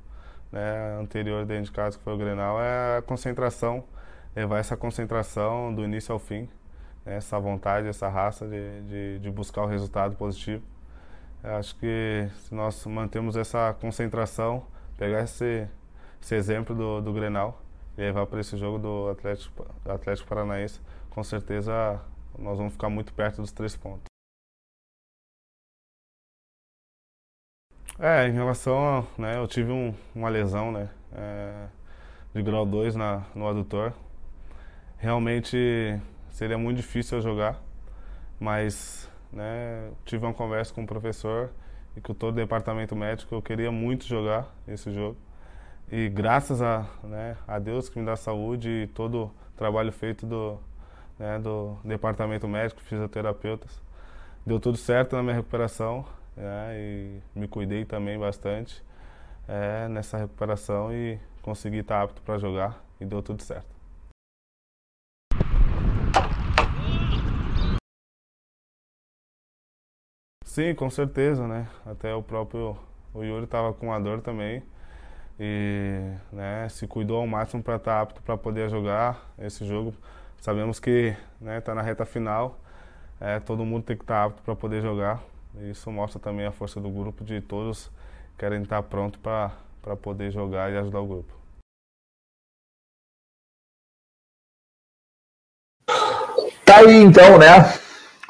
[0.50, 3.84] né, anterior dentro de casa, que foi o Grenal, é a concentração
[4.36, 6.46] levar essa concentração do início ao fim,
[7.06, 10.62] né, essa vontade, essa raça de, de, de, buscar o resultado positivo.
[11.42, 14.66] Eu acho que se nós mantemos essa concentração,
[14.98, 15.66] pegar esse,
[16.20, 17.62] esse exemplo do, do Grenal
[17.96, 21.98] e levar para esse jogo do Atlético, Atlético Paranaense, com certeza
[22.38, 24.04] nós vamos ficar muito perto dos três pontos.
[27.98, 31.68] É, em relação né, eu tive um, uma lesão, né, é,
[32.34, 33.94] de grau 2 na, no adutor,
[34.98, 37.62] realmente seria muito difícil eu jogar,
[38.38, 41.50] mas né, tive uma conversa com o professor
[41.96, 45.16] e com todo o departamento médico, eu queria muito jogar esse jogo.
[45.90, 50.26] E graças a, né, a Deus que me dá saúde e todo o trabalho feito
[50.26, 50.58] do,
[51.18, 53.80] né, do departamento médico, fisioterapeutas,
[54.44, 56.04] deu tudo certo na minha recuperação
[56.36, 58.82] né, e me cuidei também bastante
[59.48, 63.75] é, nessa recuperação e consegui estar apto para jogar e deu tudo certo.
[70.56, 71.68] Sim, com certeza, né?
[71.84, 72.78] Até o próprio
[73.12, 74.62] o Yuri estava com a dor também
[75.38, 76.00] e
[76.32, 79.92] né, se cuidou ao máximo para estar tá apto para poder jogar esse jogo.
[80.40, 82.58] Sabemos que está né, tá na reta final,
[83.20, 85.22] é, todo mundo tem que estar tá apto para poder jogar.
[85.60, 87.90] Isso mostra também a força do grupo de todos
[88.38, 89.50] querem estar tá pronto para
[90.00, 91.34] poder jogar e ajudar o grupo.
[96.64, 97.46] Tá aí então, né?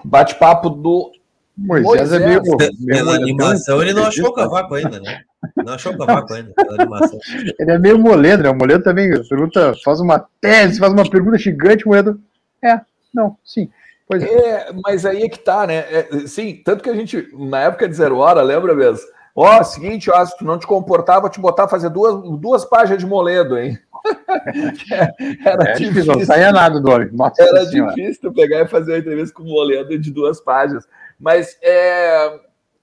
[0.04, 1.15] Bate-papo do
[1.56, 2.42] Moisés, Moisés é meio.
[2.86, 5.22] Pela animação, ele não achou o cavaco ainda, né?
[5.56, 7.18] Não achou o cavaco ainda, pela animação.
[7.58, 8.50] Ele é meio molendo, né?
[8.50, 12.20] O molendo também pergunta, faz uma tese, faz uma pergunta gigante, molendo.
[12.62, 12.80] É,
[13.14, 13.70] não, sim.
[14.06, 14.26] Pois é.
[14.26, 14.72] é.
[14.84, 15.84] mas aí é que tá, né?
[15.90, 19.06] É, sim, tanto que a gente, na época de zero hora, lembra mesmo?
[19.34, 22.22] Ó, oh, seguinte, ó, se tu não te comportar, vou te botar a fazer duas,
[22.38, 23.78] duas páginas de moledo, hein?
[25.44, 27.10] Era é difícil, não saia nada do homem.
[27.12, 27.94] Nossa Era senhora.
[27.94, 30.86] difícil entregar e fazer uma entrevista com o moledo de duas páginas.
[31.18, 32.40] Mas é,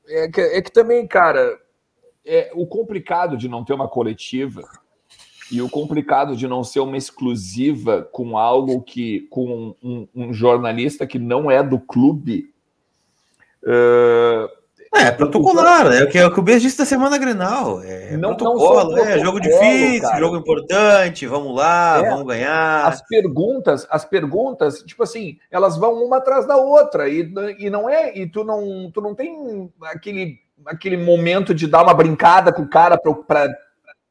[0.08, 1.60] é, que, é que também, cara,
[2.26, 4.62] é o complicado de não ter uma coletiva
[5.52, 11.06] e o complicado de não ser uma exclusiva com algo que com um, um jornalista
[11.06, 12.52] que não é do clube
[13.64, 14.63] uh,
[14.96, 17.82] É, protocolar, é o que, é o que o Beijo disse da semana Grenal.
[17.84, 20.20] É Não- não protocolo, só é jogo difícil, cara.
[20.20, 22.10] jogo importante, vamos lá, É.
[22.12, 22.86] vamos ganhar.
[22.88, 27.90] As perguntas, as perguntas, tipo assim, elas vão uma atrás da outra e, e não
[27.90, 32.62] é, e tu não, tu não tem aquele, aquele momento de dar uma brincada com
[32.62, 32.96] o cara
[33.28, 33.50] para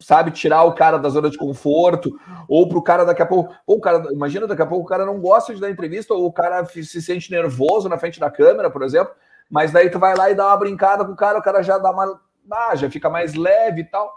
[0.00, 2.10] sabe, tirar o cara da zona de conforto,
[2.48, 5.06] ou pro cara daqui a pouco, ou o cara, imagina daqui a pouco o cara
[5.06, 8.68] não gosta de dar entrevista, ou o cara se sente nervoso na frente da câmera,
[8.68, 9.12] por exemplo,
[9.52, 11.76] mas daí tu vai lá e dá uma brincada com o cara, o cara já
[11.76, 12.18] dá uma,
[12.50, 14.10] ah, já fica mais leve e tal.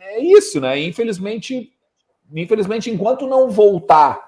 [0.00, 0.78] É isso, né?
[0.78, 1.72] Infelizmente,
[2.34, 4.22] infelizmente, enquanto não voltar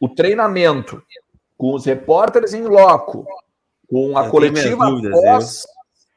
[0.00, 1.00] o treinamento
[1.56, 3.24] com os repórteres em loco,
[3.88, 5.66] com a Eu coletiva dúvidas, pós.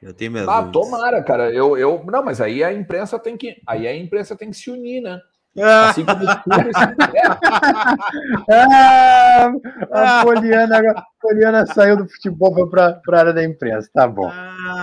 [0.02, 0.90] Eu tenho minhas Ah, dúvidas.
[0.90, 1.52] tomara, cara.
[1.52, 4.72] Eu, eu, não, mas aí a imprensa tem que, aí a imprensa tem que se
[4.72, 5.22] unir, né?
[5.60, 6.24] Ah, Assim como.
[6.24, 6.32] É,
[9.92, 13.90] Ah, a Poliana, a Poliana saiu do futebol para a área da imprensa.
[13.94, 14.32] Tá bom.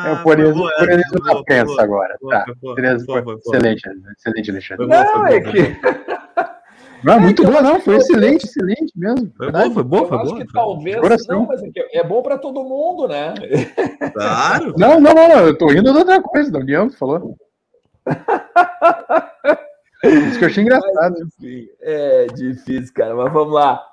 [0.07, 0.65] É o polianismo
[1.25, 2.19] da imprensa boa, agora.
[2.29, 2.45] Tá.
[2.61, 3.39] boa, boa.
[3.39, 4.87] Excelente, excelente, Alexandre.
[4.87, 5.77] Não, é que
[7.05, 7.81] Não, muito que eu boa, não.
[7.81, 9.33] Foi excelente, excelente mesmo.
[9.37, 9.69] Foi Verdade.
[9.71, 10.41] boa, foi boa, eu foi acho boa.
[10.47, 11.27] que talvez.
[11.29, 13.35] Não, mas é, que é bom para todo mundo, né?
[14.13, 14.75] Claro.
[14.77, 17.37] Não, não, não, eu tô rindo de outra coisa, da União, falou.
[20.05, 21.17] Isso que eu achei engraçado.
[21.23, 23.85] Enfim, é difícil, cara, mas vamos lá.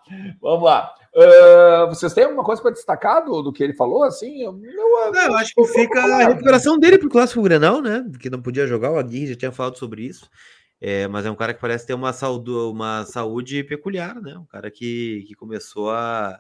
[0.42, 0.94] Vamos lá.
[1.18, 4.04] Ah, vocês têm alguma coisa para destacar do, do que ele falou?
[4.04, 8.06] Assim, eu, eu- Não, eu acho que fica a recuperação dele pro Clássico Grenal, né?
[8.20, 10.30] Que não podia jogar, o Aguirre já tinha falado sobre isso.
[10.82, 14.38] É, mas é um cara que parece ter uma saúde, uma saúde peculiar, né?
[14.38, 16.38] Um cara que, que começou a,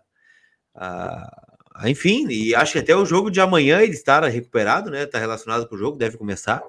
[0.75, 5.05] a, a- Enfim, e acho que até o jogo de amanhã ele estar recuperado, né?
[5.05, 6.61] Tá relacionado com o jogo, deve começar.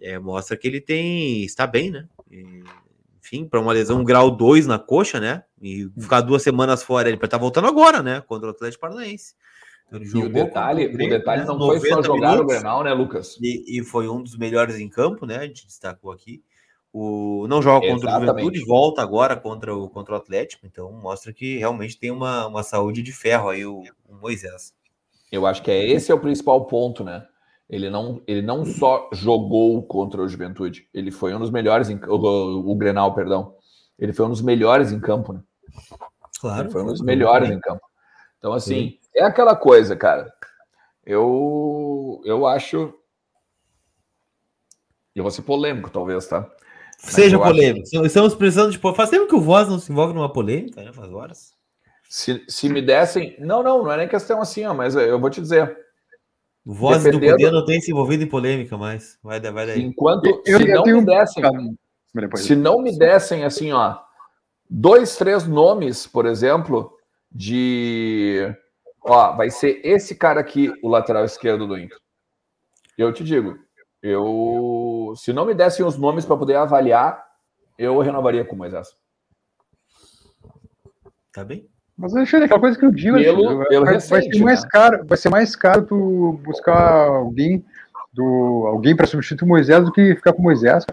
[0.00, 1.42] É, mostra que ele tem.
[1.44, 2.06] está bem, né?
[3.20, 5.44] Enfim, para uma lesão grau 2 na coxa, né?
[5.60, 8.20] E ficar duas semanas fora, ele estar voltando agora, né?
[8.20, 9.34] Contra o Atlético Paranaense.
[9.86, 12.54] Então, ele E o detalhe, contra o detalhe né, não foi só 90 jogar minutos.
[12.54, 13.38] Grenal, né, Lucas?
[13.40, 15.36] E, e foi um dos melhores em campo, né?
[15.36, 16.42] A gente destacou aqui.
[16.92, 18.30] O, não joga contra Exatamente.
[18.30, 22.46] o Juventude, volta agora contra o, contra o Atlético, então mostra que realmente tem uma,
[22.46, 24.74] uma saúde de ferro aí o, o Moisés.
[25.30, 27.26] Eu acho que é esse é o principal ponto, né?
[27.72, 31.98] Ele não, ele não só jogou contra o Juventude, ele foi um dos melhores em
[32.06, 33.56] o, o Grenal, perdão.
[33.98, 35.40] Ele foi um dos melhores em campo, né?
[36.38, 36.64] Claro.
[36.64, 37.80] Ele foi um dos melhores em campo.
[38.36, 40.30] Então, assim, é aquela coisa, cara.
[41.06, 42.92] Eu, eu acho.
[45.14, 46.46] Eu vou ser polêmico, talvez, tá?
[46.98, 47.88] Seja eu acho- polêmico.
[48.04, 48.78] Estamos precisando de.
[48.94, 50.92] Faz tempo que o Voz não se envolve numa polêmica, né?
[50.92, 51.54] Faz horas.
[52.06, 53.34] Se, se me dessem.
[53.38, 55.81] Não, não, não é nem questão assim, ó, mas eu vou te dizer.
[56.64, 59.18] O Voz do Dependendo- Poder não tem se envolvido em polêmica mais.
[59.22, 59.82] Vai, vai daí.
[59.82, 60.26] Enquanto.
[60.46, 61.42] Eu- se eu não tenho me dessem.
[62.14, 63.98] Depois- Se não me dessem assim, ó,
[64.70, 66.96] dois, três nomes, por exemplo,
[67.30, 68.54] de
[69.00, 71.98] ó, vai ser esse cara aqui, o lateral esquerdo do Inter.
[72.96, 73.58] Eu te digo,
[74.02, 77.24] eu se não me dessem os nomes para poder avaliar,
[77.78, 78.94] eu renovaria com o Moisés.
[81.32, 81.66] Tá bem?
[81.96, 84.62] Mas Alexandre, aquela coisa que eu digo, Pelo- Alexandre, pelo vai, vai recente, ser mais
[84.62, 84.68] né?
[84.70, 87.64] caro, vai ser mais caro tu buscar alguém
[88.12, 90.84] do alguém para substituir o Moisés do que ficar com o Moisés.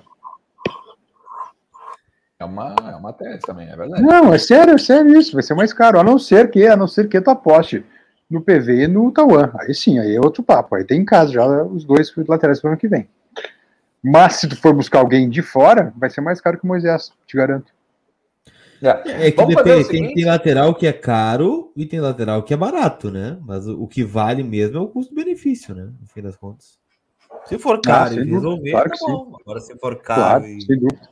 [2.40, 4.02] É uma, é uma tese também, é verdade.
[4.02, 6.78] Não, é sério, é sério isso, vai ser mais caro, a não ser que, a
[6.78, 7.86] não ser que tu aposte
[8.30, 9.52] no PV e no Tauan.
[9.60, 12.70] Aí sim, aí é outro papo, aí tem em casa já os dois laterais para
[12.70, 13.10] o ano que vem.
[14.02, 17.12] Mas se tu for buscar alguém de fora, vai ser mais caro que o Moisés,
[17.28, 17.74] te garanto.
[18.82, 19.28] É.
[19.28, 20.14] É que Vamos fazer depende, o tem, seguinte?
[20.16, 23.38] tem lateral que é caro e tem lateral que é barato, né?
[23.46, 25.90] Mas o, o que vale mesmo é o custo-benefício, né?
[26.00, 26.78] No fim das contas.
[27.46, 29.12] Se for caro Ah, e resolver, claro tá que sim.
[29.12, 29.38] bom.
[29.42, 30.60] Agora, se for caro Claro, e.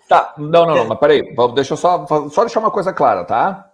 [0.07, 1.23] Tá, não, não, não, mas peraí,
[1.55, 3.71] deixa eu só, só deixar uma coisa clara, tá?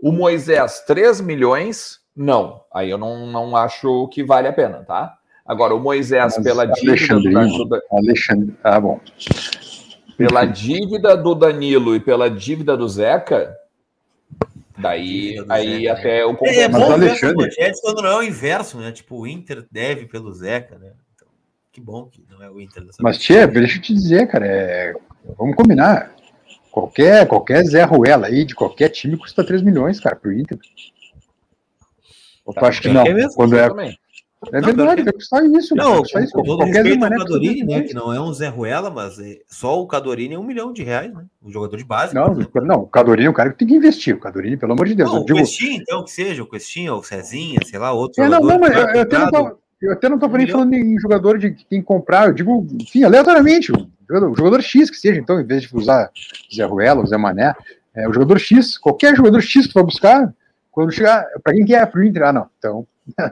[0.00, 2.62] O Moisés, 3 milhões, não.
[2.72, 5.16] Aí eu não, não acho que vale a pena, tá?
[5.44, 7.64] Agora, o Moisés, Mas pela dívida, do, Alexandrinho.
[7.64, 9.00] do- Alexandre, ah, bom.
[10.18, 13.56] Pela dívida do Danilo e pela dívida do Zeca,
[14.76, 16.00] daí aí Zeca, né?
[16.00, 16.72] até eu É, é concordo.
[16.72, 18.92] Mas bom o Alexandre- manchetes quando não é o inverso, né?
[18.92, 20.92] Tipo, o Inter deve pelo Zeca, né?
[21.14, 21.28] Então,
[21.72, 23.18] que bom que não é o Inter dessa Mas.
[23.18, 24.92] Tia, deixa eu te dizer, cara, é...
[25.38, 26.12] vamos combinar.
[26.70, 30.58] Qualquer, qualquer Zé Ruela aí, de qualquer time, custa 3 milhões, cara, pro Inter.
[32.46, 33.04] Eu Tá, acho que não.
[33.04, 33.98] que é mesmo, Quando é, também.
[34.52, 35.74] É Não, verdade, vai custar isso.
[35.74, 36.32] Não, vai custar isso.
[36.32, 37.88] com todo Qualquer respeito ao custa Cadorini, 3 né?
[37.88, 40.82] Que não é um Zé Ruela, mas é- só o Cadorini é um milhão de
[40.82, 41.24] reais, né?
[41.42, 42.14] O jogador de base.
[42.14, 42.46] Não, né?
[42.62, 44.14] não, o Cadorini é um cara que tem que investir.
[44.14, 45.10] O Cadorini, pelo amor de Deus.
[45.10, 48.28] Não, o digo, Questinha, então, que seja, o Questinha, o Cezinha, sei lá, outro É,
[48.28, 50.74] não, jogador não, mas que eu, até não tô, eu até não Um nem falando
[50.74, 54.62] em jogador de que tem que comprar, eu digo, enfim, aleatoriamente, o jogador, o jogador
[54.62, 56.10] X que seja, então, em vez de usar
[56.54, 57.54] Zé Ruela, Zé Mané,
[57.94, 60.34] é o jogador X, qualquer jogador X que tu vai buscar,
[60.70, 61.84] quando chegar, pra quem que é?
[61.86, 62.24] Pro Inter?
[62.24, 62.86] Ah, não, então,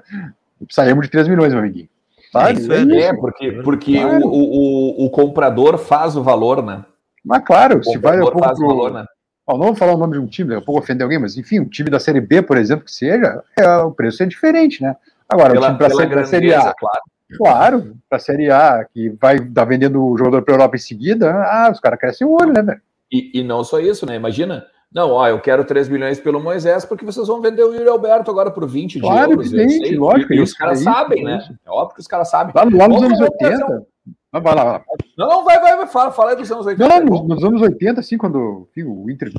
[0.71, 1.88] saímos de 3 milhões, meu amiguinho.
[2.33, 2.61] Sabe?
[2.61, 3.03] isso É é.
[3.05, 4.27] É, porque, porque Claro.
[4.27, 6.85] o, o, o, o comprador faz o valor, né?
[7.25, 9.05] Mas claro, O se vai a pouco faz o pro, valor, né?
[9.47, 11.37] Ó, não vou falar o nome de um time, daqui a pouco ofender alguém, mas
[11.37, 14.83] enfim, um time da Série B, por exemplo, que seja, é, o preço é diferente,
[14.83, 14.97] né?
[15.29, 17.01] Agora, Pela, o time para a série, A, claro.
[17.37, 21.33] claro, para a Série A, que vai estar vendendo o jogador para Europa em seguida,
[21.33, 22.81] ah, os caras crescem o olho, né, velho?
[23.11, 24.14] E, e não só isso, né?
[24.16, 24.66] Imagina.
[24.92, 28.31] Não, ó, eu quero 3 milhões pelo Moisés porque vocês vão vender o Yuri Alberto
[28.31, 29.53] agora por 20 Claro, de euros.
[29.53, 31.38] eu evidente, lógico, E, é os caras é sabem, é né?
[31.38, 31.53] isso.
[31.66, 32.53] É óbvio que os caras sabem.
[32.55, 33.72] Lá, lá nos anos fazer 80.
[33.72, 33.87] um-
[34.33, 34.83] Ah, vai lá, vai lá.
[35.18, 36.88] Não, não, vai, vai, vai, fala, fala aí dos anos 80.
[37.01, 39.33] Não, nos, nos anos 80, assim, quando enfim, o Inter,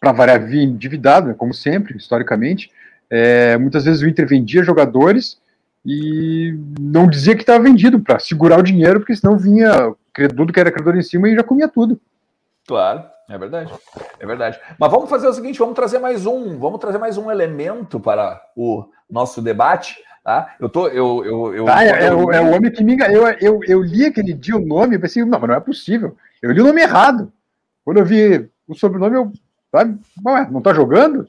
[0.00, 2.70] para variar, vinha endividado, né, como sempre, historicamente,
[3.08, 5.38] é, muitas vezes o Inter vendia jogadores
[5.86, 9.94] e não dizia que estava vendido para segurar o dinheiro, porque senão vinha
[10.36, 12.00] tudo que era credor em cima e já comia tudo.
[12.66, 13.72] Claro, é verdade.
[14.18, 14.60] É verdade.
[14.78, 18.40] Mas vamos fazer o seguinte, vamos trazer mais um, vamos trazer mais um elemento para
[18.56, 19.96] o nosso debate.
[20.22, 20.54] Tá?
[20.58, 20.88] Eu tô.
[20.88, 23.28] Eu, eu, eu, Ah, é, é eu- o, é o homem que me enganou.
[23.28, 26.16] Eu, eu, eu li aquele dia o nome e pensei, não, mas não é possível.
[26.42, 27.30] Eu li o nome errado.
[27.84, 29.32] Quando eu vi o sobrenome, eu.
[29.70, 29.98] Sabe?
[30.26, 31.28] Ué, não tá jogando?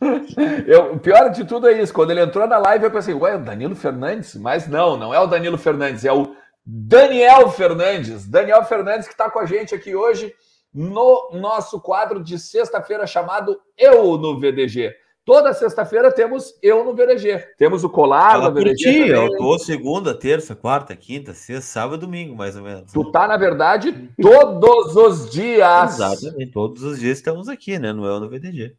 [0.66, 1.92] Eu- o pior de tudo é isso.
[1.94, 4.34] Quando ele entrou na live, eu pensei, ué, é o Danilo Fernandes?
[4.34, 8.26] Mas não, não é o Danilo Fernandes, é o Daniel Fernandes.
[8.26, 10.34] Daniel Fernandes que está com a gente aqui hoje
[10.72, 14.94] no nosso quadro de sexta-feira chamado Eu no VDG.
[15.24, 17.38] Toda sexta-feira temos Eu no VDG.
[17.58, 18.76] Temos o colar Fala por VDG.
[18.76, 22.92] ti, eu tô segunda, terça, quarta, quinta, sexta, sábado, domingo, mais ou menos.
[22.92, 25.94] Tu tá, na verdade, todos os dias.
[25.94, 27.92] Exatamente, todos os dias estamos aqui, né?
[27.92, 28.76] No El no VDG.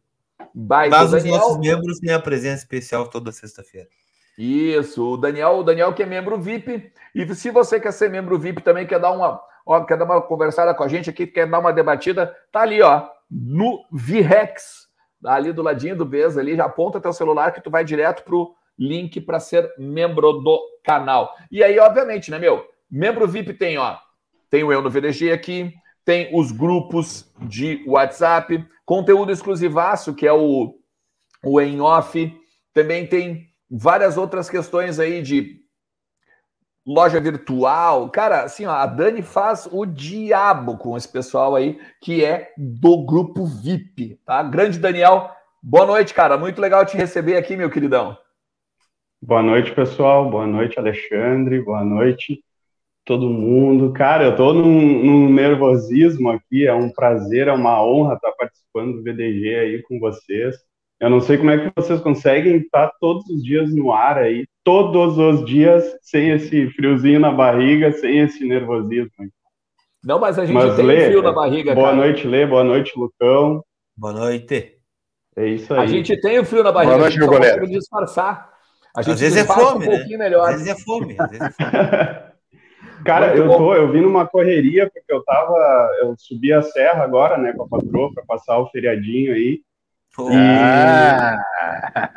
[0.54, 1.38] Mas, Mas o os Daniel...
[1.38, 3.88] nossos membros têm a presença especial toda sexta-feira.
[4.38, 6.92] Isso, o Daniel, o Daniel que é membro VIP.
[7.14, 10.22] E se você quer ser membro VIP também, quer dar uma, ó, quer dar uma
[10.22, 14.88] conversada com a gente aqui, quer dar uma debatida, tá ali, ó, no Virex,
[15.22, 18.24] tá ali do ladinho do Bez ali, já aponta teu celular que tu vai direto
[18.24, 21.34] pro link para ser membro do canal.
[21.50, 22.66] E aí, obviamente, né, meu?
[22.90, 23.98] Membro VIP tem, ó,
[24.48, 30.32] tem o Eu no VDG aqui, tem os grupos de WhatsApp, conteúdo exclusivaço, que é
[30.32, 30.74] o,
[31.44, 32.34] o em off,
[32.72, 35.57] também tem várias outras questões aí de
[36.88, 38.08] loja virtual.
[38.08, 43.04] Cara, assim, ó, a Dani faz o diabo com esse pessoal aí que é do
[43.04, 44.42] grupo VIP, tá?
[44.42, 45.30] Grande Daniel,
[45.62, 46.38] boa noite, cara.
[46.38, 48.16] Muito legal te receber aqui, meu queridão.
[49.20, 50.30] Boa noite, pessoal.
[50.30, 51.60] Boa noite, Alexandre.
[51.60, 52.42] Boa noite,
[53.04, 53.92] todo mundo.
[53.92, 56.66] Cara, eu tô num, num nervosismo aqui.
[56.66, 60.56] É um prazer, é uma honra estar participando do VDG aí com vocês.
[61.00, 64.46] Eu não sei como é que vocês conseguem estar todos os dias no ar aí,
[64.64, 69.10] todos os dias, sem esse friozinho na barriga, sem esse nervosismo.
[70.04, 71.96] Não, mas a gente Mas, tem Lê, frio na barriga, Boa cara.
[71.96, 72.46] noite, Lê.
[72.46, 73.62] Boa noite, Lucão.
[73.96, 74.74] Boa noite.
[75.36, 75.80] É isso aí.
[75.80, 78.50] A gente tem o frio na barriga, Boa a noite, gente meu só consegue disfarçar.
[78.96, 79.96] A gente Às vezes é fome, um né?
[79.96, 80.48] pouquinho melhor.
[80.48, 82.28] Às vezes é fome, às vezes é fome.
[83.04, 83.58] Cara, Muito eu bom.
[83.58, 87.62] tô, eu vim numa correria porque eu tava, eu subi a serra agora, né, com
[87.62, 89.60] a patroa para passar o feriadinho aí,
[90.18, 91.38] Pô, Ah,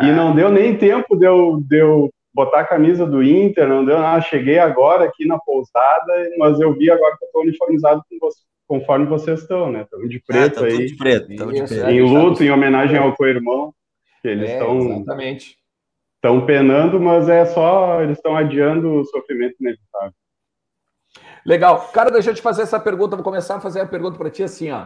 [0.01, 3.85] e não deu nem tempo de eu, de eu botar a camisa do Inter, não
[3.85, 4.19] deu nada.
[4.21, 8.41] Cheguei agora aqui na pousada, mas eu vi agora que eu tô uniformizado com você-
[8.67, 9.81] conforme vocês estão, né?
[9.83, 11.73] Estão de ah, preto aí, de preto, de preto.
[11.75, 11.91] é.
[11.91, 13.71] em luto, em homenagem ao co-irmão,
[14.23, 15.57] que eles É, estão exatamente.
[16.15, 20.13] estão penando, mas é só eles estão adiando o sofrimento inevitável.
[21.45, 21.89] Legal.
[21.93, 23.15] Cara, deixa eu te fazer essa pergunta.
[23.15, 24.85] Vou começar a fazer a pergunta para ti assim, ó.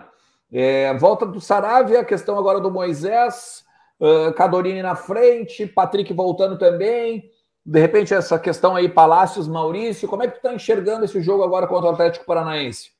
[0.51, 3.65] É, volta do Saravia, questão agora do Moisés,
[3.99, 7.29] uh, Cadorini na frente, Patrick voltando também.
[7.65, 10.07] De repente, essa questão aí, Palácios, Maurício.
[10.07, 12.91] Como é que tu tá enxergando esse jogo agora contra o Atlético Paranaense?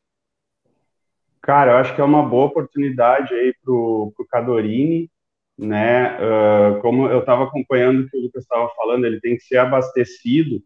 [1.41, 5.11] Cara, eu acho que é uma boa oportunidade aí pro, pro Cadorini,
[5.55, 6.17] né?
[6.19, 9.57] Ah, como eu estava acompanhando o que o Lucas estava falando, ele tem que ser
[9.57, 10.59] abastecido,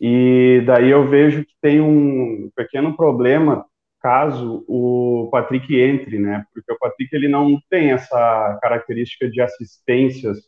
[0.00, 3.66] e daí eu vejo que tem um pequeno problema
[4.00, 6.44] caso o Patrick entre, né?
[6.52, 10.38] Porque o Patrick ele não tem essa característica de assistências,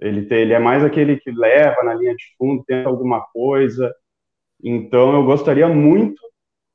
[0.00, 3.94] ele, tem, ele é mais aquele que leva na linha de fundo, tenta alguma coisa.
[4.62, 6.20] Então eu gostaria muito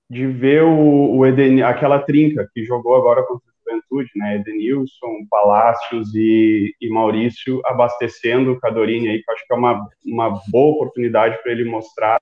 [0.10, 4.36] de ver o, o Eden, aquela trinca que jogou agora contra a Juventude, né?
[4.38, 9.88] Edenilson, Palácios e, e Maurício abastecendo o Cadorini aí, que eu acho que é uma,
[10.06, 12.20] uma boa oportunidade para ele mostrar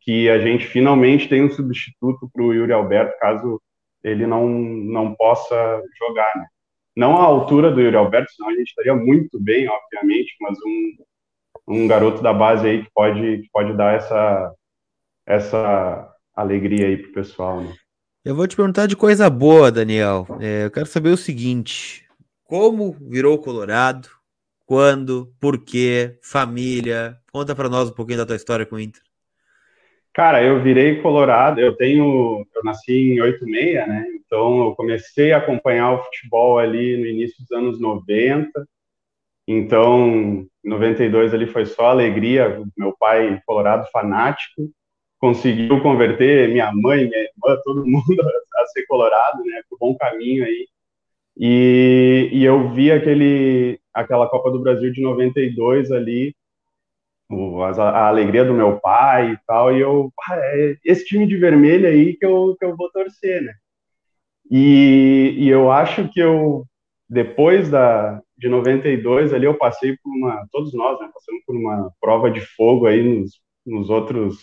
[0.00, 3.60] que a gente finalmente tem um substituto para o Yuri Alberto, caso
[4.02, 6.46] ele não, não possa jogar, né?
[6.96, 11.74] Não à altura do Yuri Alberto, senão a gente estaria muito bem, obviamente, mas um,
[11.74, 14.54] um garoto da base aí que pode, que pode dar essa,
[15.26, 17.74] essa alegria aí pro pessoal, né?
[18.22, 20.26] Eu vou te perguntar de coisa boa, Daniel.
[20.40, 22.06] É, eu quero saber o seguinte:
[22.44, 24.08] como virou Colorado?
[24.66, 25.32] Quando?
[25.40, 26.18] Por quê?
[26.22, 27.18] Família?
[27.32, 29.02] Conta pra nós um pouquinho da tua história com o Inter.
[30.12, 34.06] Cara, eu virei colorado, eu tenho, eu nasci em 86, né?
[34.16, 38.50] Então eu comecei a acompanhar o futebol ali no início dos anos 90.
[39.46, 44.70] Então, 92 ali foi só alegria, meu pai colorado fanático,
[45.18, 48.04] conseguiu converter minha mãe, minha irmã, todo mundo
[48.58, 49.62] a ser colorado, né?
[49.68, 50.68] Por bom caminho aí.
[51.38, 56.34] E, e eu vi aquele aquela Copa do Brasil de 92 ali
[57.30, 61.26] o, a, a, alegria do meu pai e tal, e eu, ah, é esse time
[61.26, 63.54] de vermelho aí que eu, que eu vou torcer, né?
[64.50, 66.66] E, e eu acho que eu,
[67.08, 71.92] depois da, de 92 ali, eu passei por uma, todos nós, né, passamos por uma
[72.00, 74.38] prova de fogo aí nos, nos outros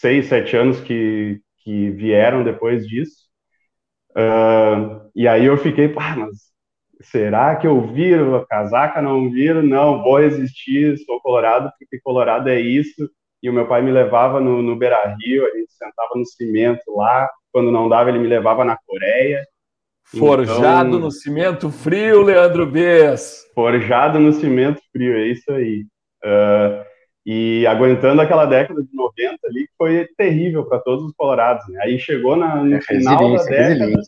[0.00, 3.28] seis, sete anos que, que vieram depois disso.
[4.10, 6.52] Uh, e aí eu fiquei, pá, mas
[7.00, 9.00] será que eu viro a casaca?
[9.00, 9.62] Não viro?
[9.62, 13.08] Não, vou resistir, sou colorado, porque colorado é isso.
[13.42, 16.82] E o meu pai me levava no, no Beira Rio, a gente sentava no cimento
[16.96, 17.28] lá.
[17.52, 19.44] Quando não dava, ele me levava na Coreia.
[20.04, 23.46] Forjado então, no cimento frio, Leandro Bess.
[23.54, 25.84] Forjado no cimento frio, é isso aí.
[26.24, 26.84] Uh,
[27.26, 31.62] e aguentando aquela década de 90 ali, foi terrível para todos os colorados.
[31.68, 31.80] Né?
[31.82, 34.00] Aí chegou na, no é, final da década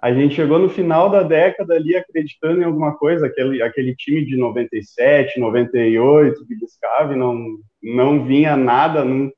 [0.00, 4.24] a gente chegou no final da década ali acreditando em alguma coisa, aquele, aquele time
[4.24, 9.04] de 97, 98, que biscava e não, não vinha nada.
[9.04, 9.30] Não...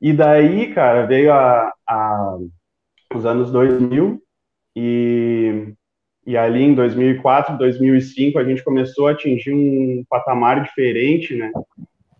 [0.00, 2.38] E daí, cara, veio a, a,
[3.12, 4.22] os anos 2000
[4.76, 5.74] e,
[6.24, 11.50] e ali em 2004, 2005 a gente começou a atingir um patamar diferente, né?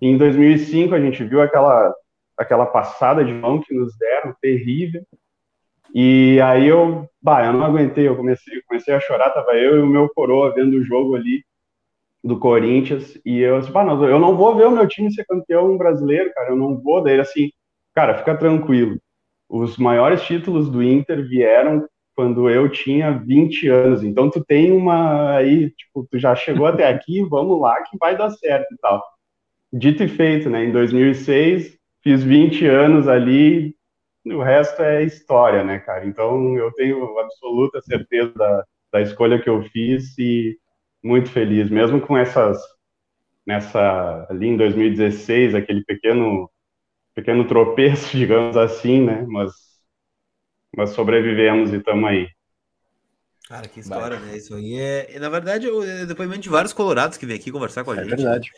[0.02, 1.94] E em 2005 a gente viu aquela,
[2.36, 5.04] aquela passada de mão que nos deram, terrível.
[5.94, 9.80] E aí eu, bah, eu não aguentei, eu comecei, comecei a chorar, tava eu e
[9.80, 11.44] o meu coroa vendo o jogo ali
[12.22, 15.24] do Corinthians, e eu disse, bah, não, eu não vou ver o meu time ser
[15.24, 17.50] campeão brasileiro, cara, eu não vou, daí assim,
[17.94, 19.00] cara, fica tranquilo,
[19.48, 25.36] os maiores títulos do Inter vieram quando eu tinha 20 anos, então tu tem uma
[25.36, 29.02] aí, tipo, tu já chegou até aqui, vamos lá que vai dar certo e tal.
[29.72, 33.74] Dito e feito, né, em 2006, fiz 20 anos ali,
[34.26, 36.06] o resto é história, né, cara?
[36.06, 40.58] Então eu tenho absoluta certeza da, da escolha que eu fiz e
[41.02, 42.58] muito feliz, mesmo com essas
[43.46, 46.50] nessa ali em 2016 aquele pequeno
[47.14, 49.24] pequeno tropeço, digamos assim, né?
[49.28, 49.52] Mas
[50.76, 52.28] mas sobrevivemos e estamos aí.
[53.48, 54.28] Cara, que história, Vai.
[54.28, 54.36] né?
[54.36, 57.90] Isso aí é, na verdade, é depoimento de vários colorados que vêm aqui conversar com
[57.90, 58.12] a é gente.
[58.12, 58.50] É verdade.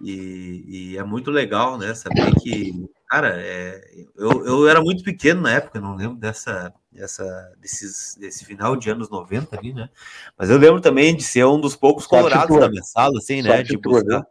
[0.00, 1.92] E, e, é muito legal, né?
[1.94, 2.70] Saber que
[3.08, 3.80] Cara, é,
[4.16, 8.90] eu, eu era muito pequeno na época, não lembro dessa, dessa, desses, desse final de
[8.90, 9.88] anos 90 ali, né?
[10.36, 13.62] Mas eu lembro também de ser um dos poucos colorados da minha sala, assim, né?
[13.62, 14.26] De buscar,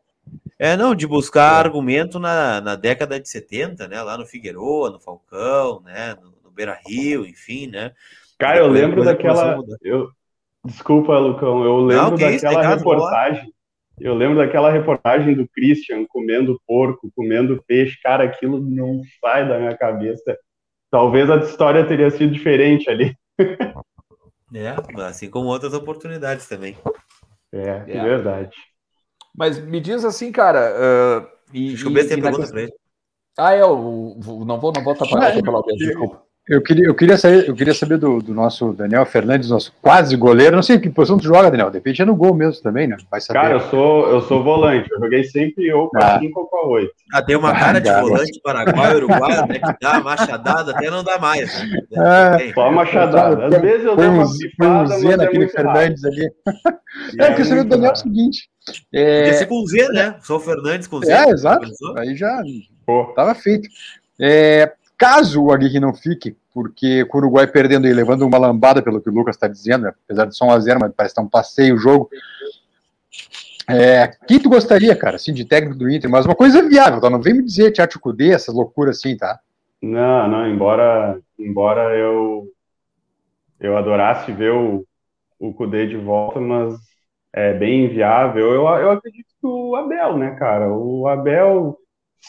[0.60, 1.66] é, não, de buscar é.
[1.66, 4.02] argumento na, na década de 70, né?
[4.02, 6.16] Lá no Figueroa, no Falcão, né?
[6.22, 7.94] No, no Beira Rio, enfim, né?
[8.38, 9.58] Cara, eu lembro daquela.
[9.82, 10.10] Eu...
[10.66, 13.55] Desculpa, Lucão, eu lembro não, daquela isso, reportagem.
[14.00, 18.00] Eu lembro daquela reportagem do Christian comendo porco, comendo peixe.
[18.02, 20.38] Cara, aquilo não sai da minha cabeça.
[20.92, 23.16] Talvez a história teria sido diferente ali.
[24.54, 26.78] É, assim como outras oportunidades também.
[27.52, 28.04] É, é.
[28.04, 28.56] verdade.
[29.36, 30.72] Mas me diz assim, cara.
[30.72, 32.74] Uh, e, Deixa eu ver se tem pergunta pra ele.
[33.38, 33.76] Ah, é, eu,
[34.46, 36.24] não vou, não vou tapar, pela desculpa.
[36.48, 40.16] Eu queria, eu queria saber, eu queria saber do, do, nosso Daniel Fernandes, nosso quase
[40.16, 40.56] goleiro.
[40.56, 41.72] Não sei que posição tu joga, Daniel.
[41.72, 42.98] De repente é no gol mesmo também, né?
[43.10, 43.40] Vai saber.
[43.40, 44.88] Cara, eu sou, eu sou volante.
[44.92, 46.92] Eu joguei sempre ou com a 5 ou com a 8.
[47.14, 51.18] Ah, tem uma cara de volante Paraguai, Uruguai, até que dá machadada, até não dá
[51.18, 51.52] mais.
[51.64, 51.80] Né?
[52.46, 53.48] É, só machadada.
[53.48, 56.22] Às vezes eu dei uma pifada, mas é naquele Fernandes rápido.
[56.22, 56.30] ali.
[57.20, 58.50] É, eu queria saber do Daniel é o seguinte.
[58.94, 59.20] É...
[59.24, 60.16] Podia ser com Z, né?
[60.22, 61.12] Sou o Fernandes com Z.
[61.12, 61.68] É, exato.
[61.98, 62.42] Aí já
[62.86, 63.06] Pô.
[63.16, 63.68] tava feito.
[64.20, 69.02] É, Caso o Aguirre não fique, porque o Uruguai perdendo e levando uma lambada, pelo
[69.02, 71.28] que o Lucas está dizendo, apesar de só um a zero, mas parece estar um
[71.28, 72.10] passeio o jogo.
[73.68, 76.10] É, quem tu gostaria, cara, assim, de técnico do Inter?
[76.10, 77.10] Mas uma coisa viável, tá?
[77.10, 79.40] Não vem me dizer Tchatcho Kudê, essas loucuras assim, tá?
[79.82, 82.48] Não, não, embora, embora eu
[83.60, 84.86] eu adorasse ver o,
[85.40, 86.76] o Kudê de volta, mas
[87.34, 88.54] é bem inviável.
[88.54, 90.72] Eu, eu acredito que o Abel, né, cara?
[90.72, 91.78] O Abel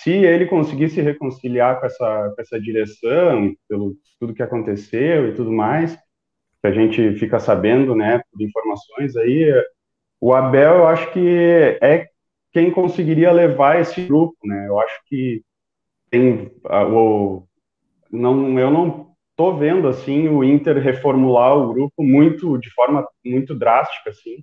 [0.02, 5.34] se ele conseguir se reconciliar com essa, com essa direção, pelo tudo que aconteceu e
[5.34, 9.52] tudo mais, que a gente fica sabendo, né, por informações aí,
[10.20, 12.06] o Abel, eu acho que é
[12.52, 14.66] quem conseguiria levar esse grupo, né?
[14.66, 15.42] Eu acho que
[16.10, 17.42] tem o
[18.10, 23.54] não, eu não tô vendo assim o Inter reformular o grupo muito de forma muito
[23.54, 24.42] drástica assim.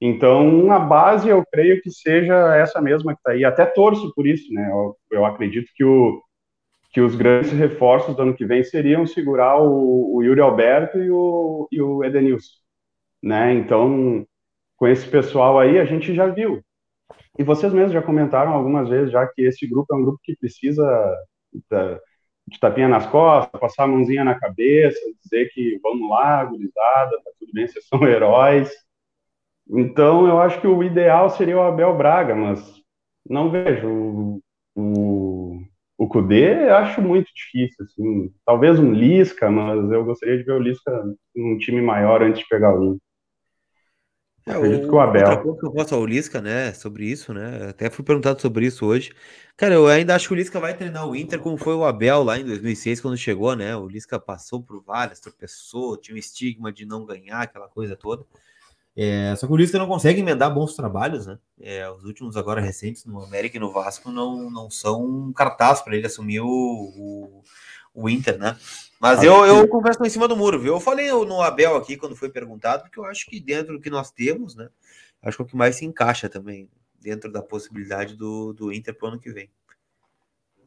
[0.00, 3.44] Então, a base, eu creio que seja essa mesma que está aí.
[3.44, 4.68] Até torço por isso, né?
[4.70, 6.22] Eu, eu, acredito que, o,
[6.92, 11.10] que os grandes reforços do ano que vem seriam segurar o, o Yuri Alberto e
[11.10, 12.50] o, e o Edenilson,
[13.22, 13.52] né?
[13.54, 14.26] Então,
[14.76, 16.62] com esse pessoal aí, a gente já viu.
[17.38, 20.36] E vocês mesmos já comentaram algumas vezes já que esse grupo é um grupo que
[20.36, 20.84] precisa
[21.52, 27.30] de tapinha nas costas, passar a mãozinha na cabeça, dizer que vamos lá, gurizada, tá
[27.38, 28.70] tudo bem, vocês são heróis.
[29.72, 32.60] Então, eu acho que o ideal seria o Abel Braga, mas
[33.28, 34.40] não vejo
[34.74, 35.62] o,
[35.96, 38.32] o, Kudê, acho muito difícil, assim.
[38.44, 40.90] Talvez um Lisca, mas eu gostaria de ver o Lisca
[41.36, 43.00] num time maior antes de pegar o Inter.
[44.46, 45.28] É, Acredito o, que o Abel.
[45.28, 48.66] Outra coisa que eu posso ao Lisca, né, sobre isso, né, até fui perguntado sobre
[48.66, 49.12] isso hoje.
[49.56, 52.24] Cara, eu ainda acho que o Lisca vai treinar o Inter como foi o Abel
[52.24, 56.72] lá em 2006, quando chegou, né, o Lisca passou por várias, tropeçou, tinha um estigma
[56.72, 58.24] de não ganhar, aquela coisa toda.
[58.96, 62.60] É, só que o Lisca não consegue emendar bons trabalhos, né, é, os últimos agora
[62.60, 66.46] recentes no América e no Vasco não, não são um cartaz para ele assumir o,
[66.46, 67.42] o,
[67.94, 68.56] o Inter, né.
[69.00, 70.74] Mas eu, eu converso em cima do muro, viu?
[70.74, 73.88] Eu falei no Abel aqui quando foi perguntado, porque eu acho que dentro do que
[73.88, 74.68] nós temos, né?
[75.22, 76.68] Acho que é o que mais se encaixa também
[77.00, 79.48] dentro da possibilidade do, do Inter para o ano que vem.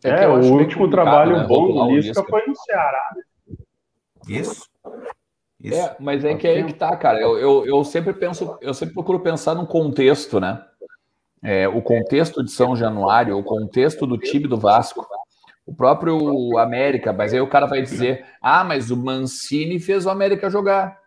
[0.03, 1.47] É, é o último trabalho né?
[1.47, 3.23] bom do Lisca foi no Ceará, né?
[4.27, 4.69] Isso.
[5.63, 5.79] Isso.
[5.79, 7.21] É, mas é que é aí que tá, cara.
[7.21, 10.61] Eu, eu, eu sempre penso, eu sempre procuro pensar num contexto, né?
[11.41, 15.07] É, o contexto de São Januário, o contexto do time do Vasco
[15.65, 20.09] o próprio América, mas aí o cara vai dizer: ah, mas o Mancini fez o
[20.09, 21.01] América jogar.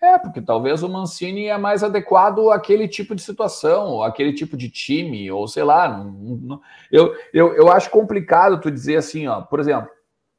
[0.00, 4.70] É, porque talvez o Mancini é mais adequado àquele tipo de situação, aquele tipo de
[4.70, 5.88] time, ou sei lá.
[5.88, 9.90] Não, não, eu, eu, eu acho complicado tu dizer assim, ó, por exemplo,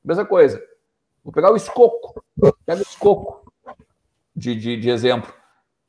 [0.04, 0.62] mesma coisa.
[1.24, 2.24] Vou pegar o Escoco.
[2.66, 3.49] Pega o Escoco
[4.40, 5.34] de, de, de exemplo.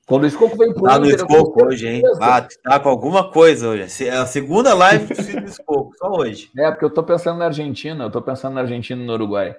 [0.07, 1.17] Quando o Escoco veio pro tá Inter...
[1.17, 2.03] Tá no Escoco hoje, hein?
[2.21, 4.05] Ah, tá com alguma coisa hoje.
[4.05, 6.51] É a segunda live do Escoco, só hoje.
[6.59, 9.55] É, porque eu tô pensando na Argentina, eu tô pensando na Argentina e no Uruguai.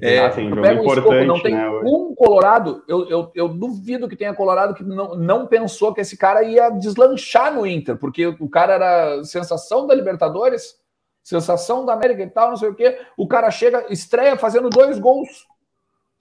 [0.00, 4.14] É, ah, sim, jogo importante, não tem né, um Colorado, eu, eu, eu, duvido que
[4.14, 8.48] tenha Colorado que não, não pensou que esse cara ia deslanchar no Inter, porque o
[8.48, 10.76] cara era sensação da Libertadores,
[11.22, 12.98] sensação da América e tal, não sei o quê.
[13.16, 15.46] O cara chega, estreia fazendo dois gols.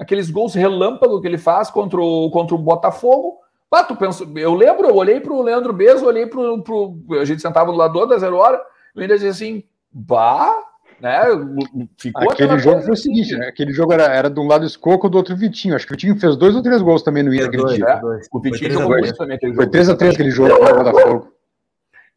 [0.01, 3.41] Aqueles gols relâmpago que ele faz contra o, contra o Botafogo
[3.73, 7.05] ah, tu pensa, eu lembro, eu olhei para o Leandro Bezo, olhei para o.
[7.11, 8.61] A gente sentava do lado da zero hora,
[8.93, 10.53] eu ainda dizia assim, bah,
[10.99, 11.21] né?
[11.97, 13.47] Ficou aquele jogo foi o seguinte, né?
[13.47, 15.73] Aquele jogo era, era de um lado Escoco, do outro Vitinho.
[15.73, 17.85] Acho que o Vitinho fez dois ou três gols também no Inter aquele dia.
[17.85, 19.71] É, o Vitinho jogou muito também aquele jogo.
[19.71, 21.33] Foi 3x3 aquele jogo com o Botafogo.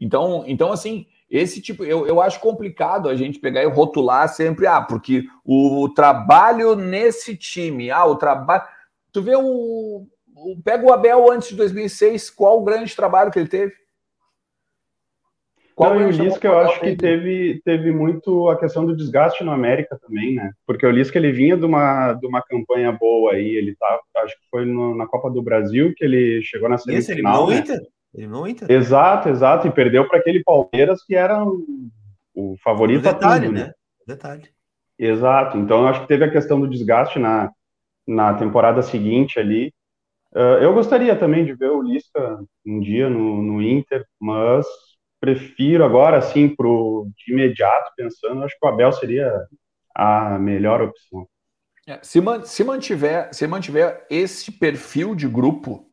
[0.00, 4.66] Então, então, assim, esse tipo, eu, eu acho complicado a gente pegar e rotular sempre,
[4.66, 8.62] ah, porque o, o trabalho nesse time, ah, o trabalho.
[9.12, 10.06] Tu vê o,
[10.64, 13.72] pega o Abel antes de 2006, qual o grande trabalho que ele teve?
[15.74, 19.50] Qual Não, o Lisca eu acho que teve, teve muito a questão do desgaste no
[19.50, 20.52] América também, né?
[20.64, 24.34] Porque o Lisca ele vinha de uma, de uma campanha boa aí, ele tá, acho
[24.34, 27.50] que foi no, na Copa do Brasil que ele chegou na semifinal.
[27.50, 27.86] Esse, ele né?
[28.14, 28.70] Ele não Inter.
[28.70, 31.44] Exato, exato, e perdeu para aquele Palmeiras que era
[32.34, 33.66] o favorito o detalhe, tudo, né?
[33.66, 33.72] né?
[34.06, 34.48] Detalhe.
[34.98, 37.50] Exato, então eu acho que teve a questão do desgaste na,
[38.06, 39.72] na temporada seguinte ali,
[40.34, 44.66] Uh, eu gostaria também de ver o Lisca um dia no, no Inter, mas
[45.20, 49.32] prefiro agora, assim, pro, de imediato, pensando, acho que o Abel seria
[49.94, 51.28] a melhor opção.
[51.86, 55.88] É, se, man, se, mantiver, se mantiver esse perfil de grupo,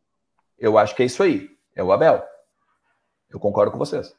[0.57, 1.50] eu acho que é isso aí.
[1.75, 2.23] É o Abel.
[3.29, 4.15] Eu concordo com vocês.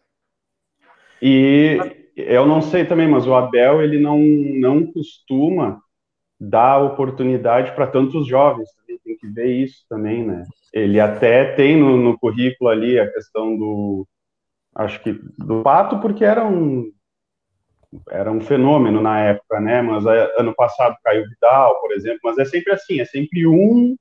[1.20, 1.78] E
[2.16, 5.80] eu não sei também, mas o Abel ele não, não costuma
[6.40, 8.68] dar oportunidade para tantos jovens
[9.04, 10.44] tem que ver isso também, né?
[10.72, 14.06] Ele até tem no, no currículo ali a questão do,
[14.74, 16.90] acho que do Pato, porque era um
[18.08, 19.82] era um fenômeno na época, né?
[19.82, 22.20] Mas é, ano passado caiu Vidal, por exemplo.
[22.24, 23.94] Mas é sempre assim, é sempre um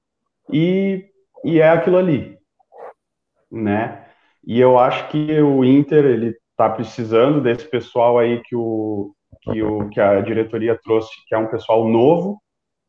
[0.52, 1.06] e,
[1.44, 2.38] e é aquilo ali,
[3.52, 4.06] né?
[4.44, 9.62] E eu acho que o Inter ele está precisando desse pessoal aí que o que
[9.64, 12.42] o que a diretoria trouxe, que é um pessoal novo,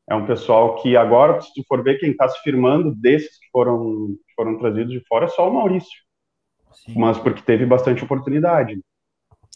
[0.09, 3.47] é um pessoal que agora, se tu for ver quem está se firmando desses que
[3.51, 6.03] foram, que foram trazidos de fora, é só o Maurício.
[6.73, 6.95] Sim.
[6.97, 8.81] Mas porque teve bastante oportunidade.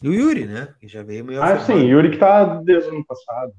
[0.02, 0.74] E o Yuri, né?
[0.78, 1.42] Que já veio meio.
[1.42, 3.52] Ah, sim, Yuri que está desde o ano passado.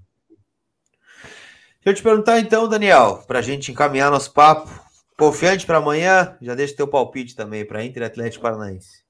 [1.83, 4.69] Deixa eu te perguntar então, Daniel, para a gente encaminhar nosso papo.
[5.18, 6.38] Confiante para amanhã?
[6.39, 9.03] Já deixa teu palpite também para Inter Atlético Paranaense.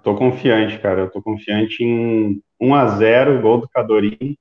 [0.00, 1.00] Tô confiante, cara.
[1.00, 4.36] Eu tô confiante em 1 a 0 gol do Cadorim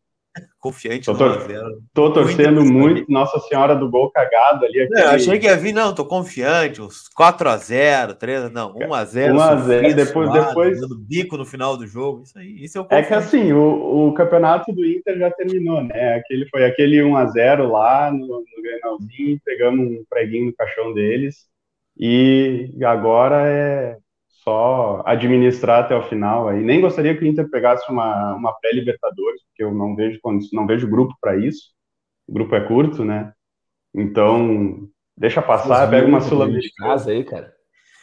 [0.60, 1.62] Confiante Tô tor- 1x0.
[1.94, 4.78] Tô torcendo Muito muito Nossa Senhora do gol cagado ali.
[4.78, 9.34] Não, aquele- eu achei que ia vir, não, tô confiante, uns 4x0, 3 não, 1x0.
[9.36, 12.64] 1 a 0, sofrido, depois- suado, depois- Dando bico no final do jogo, isso aí,
[12.64, 13.08] isso eu É confio.
[13.08, 16.16] que assim, o, o campeonato do Inter já terminou, né?
[16.16, 21.46] Aquele, foi aquele 1x0 lá no, no Grenalzinho, pegamos um preguinho no caixão deles,
[21.98, 23.98] e agora é
[24.44, 26.62] só administrar até o final aí.
[26.64, 30.20] Nem gostaria que o Inter pegasse uma, uma pré-Libertadores, porque eu não vejo,
[30.54, 31.72] não vejo grupo para isso.
[32.28, 33.34] O grupo é curto, né?
[33.94, 34.88] Então,
[35.18, 36.90] deixa passar, pega uma de Sul-Americana.
[36.90, 37.54] casa aí, cara.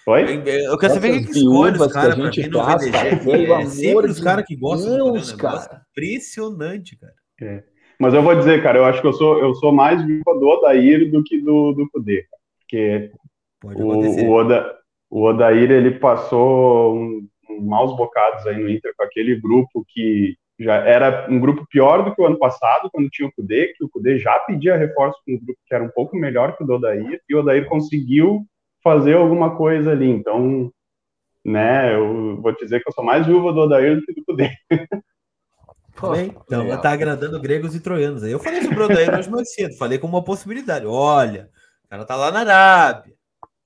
[0.07, 0.43] Oi?
[0.47, 4.21] Eu quero saber quem que escolhe os caras pra vir no cara, É sempre os
[4.21, 5.83] caras que gostam Deus, negócio cara.
[5.91, 7.65] impressionante, cara.
[8.01, 11.11] Mas eu vou dizer, cara, eu acho que eu sou, eu sou mais do Odair
[11.11, 12.43] do que do, do Kudê, cara.
[12.61, 13.11] Porque
[13.61, 14.27] Pode o, acontecer.
[14.27, 14.78] o, Oda,
[15.11, 20.37] o Odair, ele passou um, um maus bocados aí no Inter com aquele grupo que
[20.61, 23.85] já era um grupo pior do que o ano passado, quando tinha o Kudê, que
[23.85, 26.67] o Kudê já pedia reforço com um grupo que era um pouco melhor que o
[26.67, 28.45] do Odair, e o Odair conseguiu
[28.83, 30.09] fazer alguma coisa ali.
[30.11, 30.71] Então,
[31.45, 34.25] né, eu vou te dizer que eu sou mais viúva do Odair do que do
[34.25, 34.51] Kudê.
[35.97, 36.81] Pô, Bem, então, legal.
[36.81, 38.23] tá agradando gregos e troianos.
[38.23, 40.87] Aí eu falei sobre o Odair hoje mais cedo, falei como uma possibilidade.
[40.87, 41.49] Olha,
[41.85, 43.15] o cara tá lá na Arábia.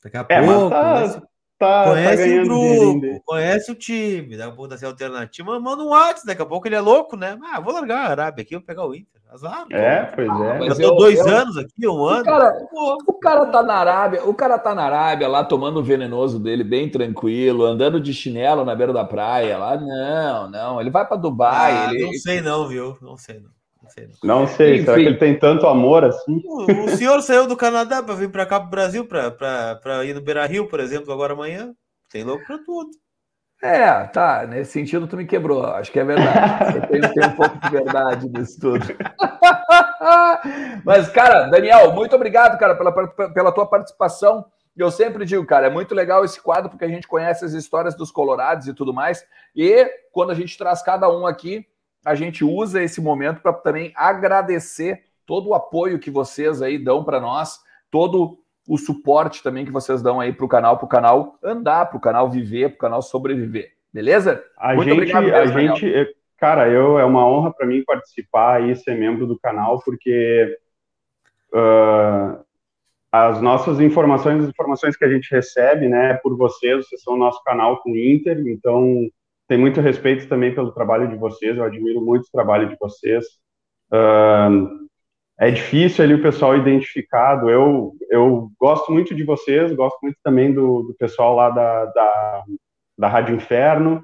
[0.03, 1.23] Daqui a É, mas pouco, tá-
[1.67, 5.89] conhece, Tá, tá conhece o ganhando grupo, conhece o time, dá ser alternativa, manda um
[5.89, 7.39] WhatsApp, daqui a pouco ele é louco, né?
[7.53, 9.23] Ah, vou largar a Arábia aqui, vou pegar o Inter.
[9.33, 9.65] Azar.
[9.71, 10.31] É, pois é.
[10.31, 12.23] Ah, Eu mas tô eu- dois eu- anos aqui, um ano.
[12.23, 15.83] cara- Pô, O cara tá na Arábia, o cara tá na Arábia lá tomando o
[15.83, 19.75] venenoso dele bem tranquilo, andando de chinelo na beira da praia lá.
[19.79, 22.99] Não, não, ele vai para Dubai, ah, ele Não sei não, viu?
[23.01, 23.49] Não sei não.
[23.83, 24.47] Não sei não.
[24.47, 25.03] Sei, será Enfim.
[25.03, 26.41] que ele tem tanto amor assim?
[26.45, 30.21] O, o senhor saiu do Canadá para vir para cá pro Brasil, para ir no
[30.21, 31.75] Beira Rio, por exemplo, agora amanhã.
[32.11, 32.91] Tem louco para tudo.
[33.63, 36.79] É, tá, nesse sentido tu me quebrou, acho que é verdade.
[36.79, 38.85] Eu tenho, tenho um pouco de verdade nisso tudo.
[40.85, 44.45] Mas, cara, Daniel, muito obrigado, cara, pela, pela tua participação.
[44.77, 47.95] Eu sempre digo, cara, é muito legal esse quadro, porque a gente conhece as histórias
[47.95, 49.25] dos colorados e tudo mais.
[49.55, 51.65] E quando a gente traz cada um aqui,
[52.05, 57.05] a gente usa esse momento para também agradecer todo o apoio que vocês aí dão
[57.05, 57.59] para nós,
[57.91, 58.39] todo
[58.69, 61.97] o suporte também que vocês dão aí para o canal, para o canal andar, para
[61.97, 63.73] o canal viver, para o canal sobreviver.
[63.93, 64.43] Beleza?
[64.57, 65.77] A Muito gente, obrigado a Daniel.
[65.77, 66.07] gente, eu-
[66.39, 70.59] cara, eu é uma honra para mim participar e ser membro do canal, porque
[71.55, 72.41] ah,
[73.11, 77.19] as nossas informações, as informações que a gente recebe, né, por vocês, vocês são o
[77.19, 79.07] nosso canal com o Inter, então
[79.53, 83.23] tem muito respeito também pelo trabalho de vocês, eu admiro muito o trabalho de vocês.
[83.93, 84.49] Ah,
[85.39, 87.51] é difícil ali o pessoal identificado.
[87.51, 92.45] Eu, eu gosto muito de vocês, gosto muito também do, do pessoal lá da, da,
[92.97, 94.03] da Rádio Inferno.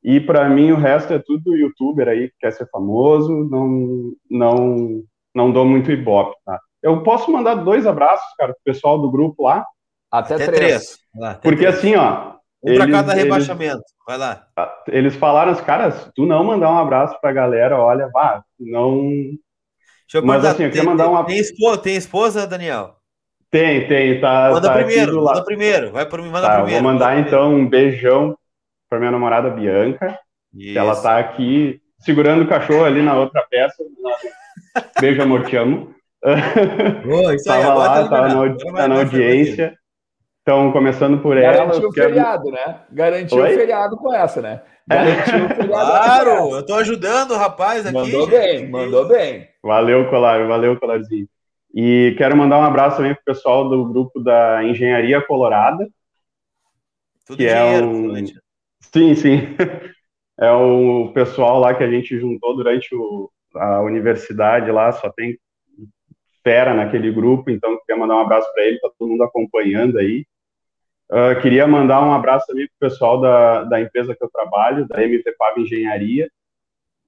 [0.00, 5.02] E para mim o resto é tudo youtuber aí que quer ser famoso, não não
[5.34, 6.60] não dou muito ibope, tá?
[6.80, 9.66] Eu posso mandar dois abraços, cara, pro pessoal do grupo lá,
[10.12, 10.58] Até, Até três.
[10.60, 10.98] três.
[11.16, 11.74] Lá, até porque três.
[11.78, 13.82] assim, ó, Um para eles- cada eles- rebaixamento.
[14.06, 14.46] Vai lá.
[14.88, 19.00] Eles falaram, os caras, se tu não mandar um abraço pra galera, olha, vá, não
[20.06, 22.96] Deixa eu Mas, assim, eu queria mandar uma- tem esposa, tem esposa, Daniel?
[23.50, 25.92] tem, tem, tá, Manda tá primeiro, manda primeiro.
[25.92, 26.82] Vai por mim, manda Tá, primeiro.
[26.82, 28.36] vou mandar manda então um beijão
[28.90, 30.18] pra minha namorada Bianca,
[30.52, 33.82] que ela tá aqui segurando o cachorro ali na outra peça.
[35.00, 35.94] Beijo, amor, te amo.
[36.22, 38.56] Ô, isso aí, Tava agora lá, tá tava liberado.
[38.64, 39.74] na, tá na vai- audiência.
[40.46, 42.08] Então, começando por ela, Garantiu o quero...
[42.10, 42.80] feriado, né?
[42.92, 43.50] Garantiu Oi?
[43.54, 44.60] o feriado com essa, né?
[44.86, 45.68] Garantiu o feriado.
[45.68, 47.94] Claro, eu tô ajudando o rapaz aqui.
[47.94, 48.30] Mandou gente.
[48.30, 49.48] bem, mandou bem.
[49.62, 51.26] Valeu, Colar, valeu, Colarzinho.
[51.74, 55.88] E quero mandar um abraço também pro pessoal do grupo da Engenharia Colorada.
[57.26, 58.40] Tudo que é dinheiro, um- Florante.
[58.92, 59.38] Sim, sim.
[60.36, 65.38] É o pessoal lá que a gente juntou durante o- a universidade lá, só tem
[66.42, 70.26] fera naquele grupo, então queria mandar um abraço para ele, tá todo mundo acompanhando aí.
[71.10, 75.02] Ah, queria mandar um abraço também pro pessoal da, da empresa que eu trabalho, da
[75.02, 76.28] MP Pab Engenharia.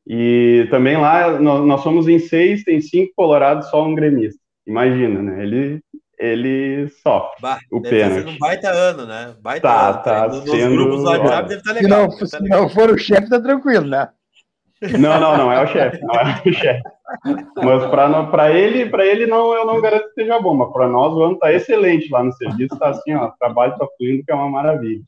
[0.07, 4.39] E também lá, nós, nós somos em seis, tem cinco colorados, só um gremista.
[4.67, 5.43] Imagina, né?
[5.43, 5.81] Ele,
[6.19, 7.41] ele sofre.
[7.41, 8.29] Bah, o estar pênalti.
[8.29, 9.35] um baita ano, né?
[9.41, 10.03] Baita Tá, ano.
[10.03, 12.01] tá Nos sendo- grupos do WhatsApp deve estar Se legal.
[12.03, 12.61] não, tá se legal.
[12.63, 14.09] não for o chefe, tá tranquilo, né?
[14.99, 16.83] Não, não, não é o chefe, não é o chefe.
[17.57, 17.87] Mas
[18.31, 21.23] para ele, para ele não, eu não garanto que seja bom, mas para nós o
[21.23, 24.35] ano tá excelente lá no serviço, tá assim, ó, o trabalho tá fluindo que é
[24.35, 25.03] uma maravilha.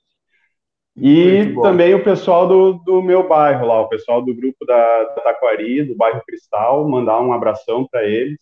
[1.01, 5.23] E também o pessoal do, do meu bairro lá, o pessoal do grupo da, da
[5.23, 8.39] Taquari, do bairro Cristal, mandar um abração para eles.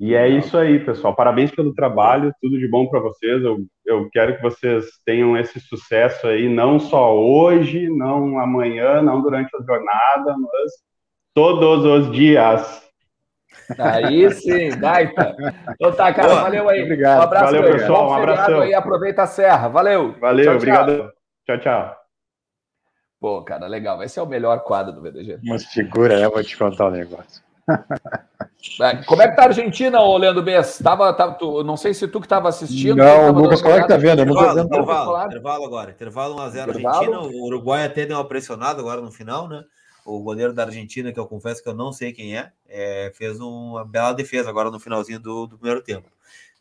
[0.00, 1.14] E é isso aí, pessoal.
[1.14, 3.42] Parabéns pelo trabalho, tudo de bom para vocês.
[3.42, 9.20] Eu, eu quero que vocês tenham esse sucesso aí, não só hoje, não amanhã, não
[9.22, 10.72] durante a jornada, mas
[11.38, 12.82] todos os dias.
[13.78, 15.36] Aí sim, baita.
[15.74, 16.40] Então tá, cara, Boa.
[16.42, 16.82] valeu aí.
[16.82, 17.18] Obrigado.
[17.18, 17.72] Um abraço Valeu, aí.
[17.72, 18.60] pessoal, um abração.
[18.60, 19.68] aí, aproveita a serra.
[19.68, 20.14] Valeu.
[20.18, 21.12] Valeu, Tchau, obrigado.
[21.46, 21.96] Tchau, tchau.
[23.20, 24.02] Pô, cara, legal.
[24.02, 25.38] Esse é o melhor quadro do VDG.
[25.44, 26.28] Umas figuras, né?
[26.28, 27.42] Vou te contar um negócio.
[28.80, 30.80] É, Como é que tá a Argentina, ô Leandro Bess?
[30.82, 32.96] Tava, tava, tu- não sei se tu que estava assistindo.
[32.96, 35.90] Não, o Lucas uma Colar que tá vendo, eu Intervalo, intervalo, intervalo agora.
[35.92, 36.88] Intervalo 1x0 Intervalo.
[36.96, 37.20] Argentina.
[37.20, 39.62] O Uruguai até deu uma pressionada agora no final, né?
[40.10, 43.38] O goleiro da Argentina, que eu confesso que eu não sei quem é, é, fez
[43.40, 46.08] uma bela defesa agora no finalzinho do, do primeiro tempo.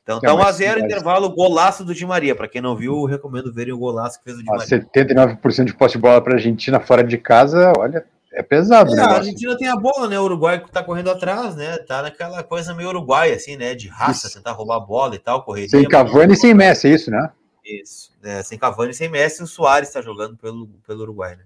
[0.04, 2.36] Então tá Não, mas- 1x0, mas- intervalo, golaço do Di Maria.
[2.36, 4.68] Para quem não viu, eu recomendo verem o golaço que fez o Di Ó, Maria.
[4.68, 8.96] 79% de posse de bola para a Argentina fora de casa, olha, é pesado o
[8.96, 9.08] É, a.
[9.16, 10.20] Argentina tem a bola, né?
[10.20, 11.78] O Uruguai tá correndo atrás, né?
[11.78, 13.74] Tá naquela coisa meio uruguaia, assim, né?
[13.76, 14.38] De raça, Isso.
[14.38, 15.70] tentar roubar a bola e tal, correria.
[15.70, 17.30] Sem Cavani e sem Messi, é isso, né?
[17.66, 18.12] Isso.
[18.22, 18.44] né?
[18.44, 21.44] sem Cavani e sem Messi, o Soares tá jogando pelo, pelo Uruguai, né?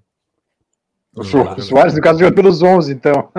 [1.13, 1.23] O
[1.61, 3.29] Soares, no caso, joga pelos 11, então.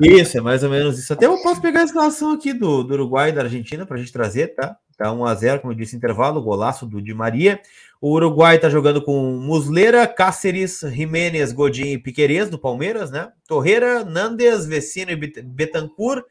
[0.00, 1.12] Isso, é mais ou menos isso.
[1.12, 4.12] Até eu posso pegar a escalação aqui do, do Uruguai e da Argentina pra gente
[4.12, 4.76] trazer, tá?
[4.96, 7.60] Tá 1x0, como eu disse, intervalo, golaço do Di Maria.
[8.00, 13.28] O Uruguai tá jogando com Muslera, Cáceres, Jiménez, Godin e Piquerez, do Palmeiras, né?
[13.48, 16.24] Torreira, Nandes, Vecino e Bet- Betancourt,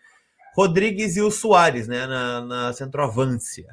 [0.56, 2.06] Rodrigues e o Soares, né?
[2.06, 3.66] Na, na centroavância.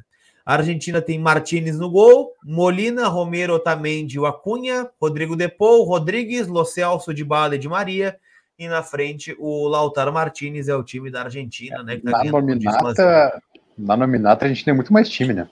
[0.51, 6.64] A Argentina tem Martinez no gol, Molina, Romero, Otamendi, o Acunha, Rodrigo Depou, Rodrigues, Lo
[6.64, 8.18] Celso, de Bala e de Maria.
[8.59, 11.98] E na frente, o Lautaro Martinez é o time da Argentina, né?
[11.98, 12.82] Tá Na ganhando por 10 a 0.
[12.82, 13.42] nominata,
[13.78, 15.46] na nominata a gente tem muito mais time, né?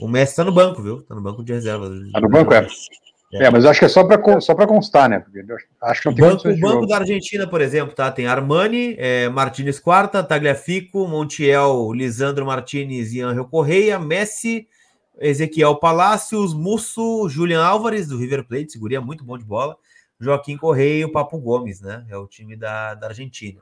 [0.00, 1.02] O Messi tá no banco, viu?
[1.02, 1.90] Tá no banco de reserva.
[2.10, 2.66] Tá no banco, é?
[3.32, 5.20] É, mas acho que é só para só pra constar, né?
[5.20, 5.40] Porque
[5.82, 8.10] acho que não O tem banco, o banco da Argentina, por exemplo, tá?
[8.10, 14.66] Tem Armani, é, Martinez Quarta, Tagliafico, Montiel, Lisandro Martinez e Angel Correia, Messi,
[15.20, 19.76] Ezequiel Palacios, Musso, Julian Álvares, do River Plate, seguria muito bom de bola,
[20.18, 22.04] Joaquim Correia e o Papo Gomes, né?
[22.08, 23.60] É o time da, da Argentina.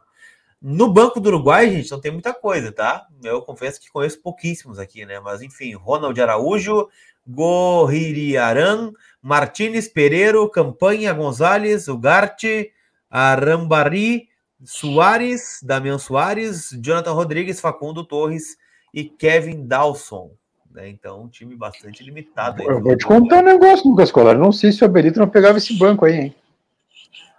[0.61, 3.07] No banco do Uruguai, gente, não tem muita coisa, tá?
[3.23, 5.21] Eu confesso que conheço pouquíssimos aqui, né?
[5.21, 6.89] Mas enfim, Ronald Araújo,
[7.29, 8.93] Gorririaran,
[9.29, 12.71] Martínez Pereiro, Campanha Gonzalez, Ugarte,
[13.11, 14.27] Arambari,
[14.65, 18.57] Soares, Damian Soares, Jonathan Rodrigues, Facundo Torres
[18.93, 20.31] e Kevin Dawson.
[20.73, 20.89] né?
[20.89, 22.63] Então, um time bastante limitado.
[22.63, 24.39] aí Eu vou te contar um negócio, Lucas Colar.
[24.39, 26.35] Não sei se o Abelito não pegava esse banco aí, hein?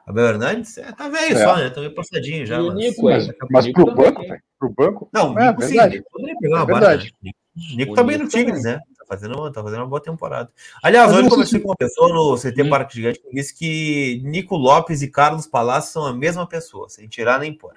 [0.05, 0.77] Abel Hernandes?
[0.77, 1.43] É, tá velho É.
[1.43, 1.69] só, né?
[1.71, 2.61] Tá meio passadinho já.
[2.61, 2.75] Mas...
[2.75, 5.09] Nico, Mas, mas Nico pro banco, velho, pro banco.
[5.11, 5.97] Não, é Nico sim, verdade.
[5.97, 7.15] Nico poderia pegar uma É barra, verdade.
[7.23, 7.31] né?
[7.75, 8.79] Nico O tá bem no Nico Tigres, né?
[9.09, 10.51] Fazendo, tá fazendo uma boa temporada.
[10.83, 12.69] Aliás, eu hoje sei conversei se- com uma pessoa no CT Hum.
[12.69, 17.07] Parque Gigante que disse que Nico Lopes e Carlos Palácio são a mesma pessoa, sem
[17.07, 17.73] tirar nem pôr.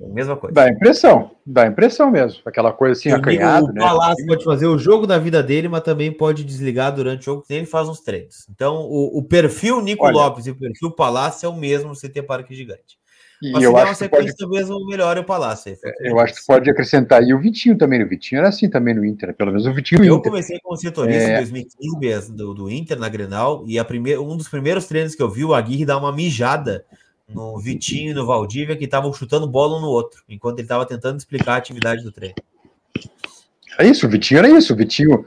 [0.00, 0.54] É a mesma coisa.
[0.54, 2.40] Dá impressão, dá impressão mesmo.
[2.44, 3.80] Aquela coisa assim, O acanhado, o né?
[3.80, 7.44] Palácio pode fazer o jogo da vida dele, mas também pode desligar durante o jogo,
[7.48, 8.46] ele faz uns treinos.
[8.50, 10.14] Então, o, o perfil Nico Olha.
[10.14, 12.98] Lopes e o perfil Palácio é o mesmo no CT Parque Gigante.
[13.44, 15.24] E Mas se eu der uma acho que pode, sequência, talvez o melhor é o
[15.24, 15.74] Palácio.
[15.74, 17.22] o que eu acho que pode acrescentar.
[17.22, 19.34] E o Vitinho também, o Vitinho era assim também no Inter, né?
[19.36, 20.30] pelo menos o Vitinho Eu Inter.
[20.30, 21.34] comecei como setorista É.
[21.34, 25.14] em 2015 Bias, do, do Inter na Grenal e a primeir, um dos primeiros treinos
[25.14, 26.86] que eu vi o Aguirre dar uma mijada
[27.28, 30.86] no Vitinho e no Valdívia que estavam chutando bola um no outro, enquanto ele estava
[30.86, 32.34] tentando explicar a atividade do treino.
[33.78, 34.72] É isso, o Vitinho era isso.
[34.72, 35.24] O Vitinho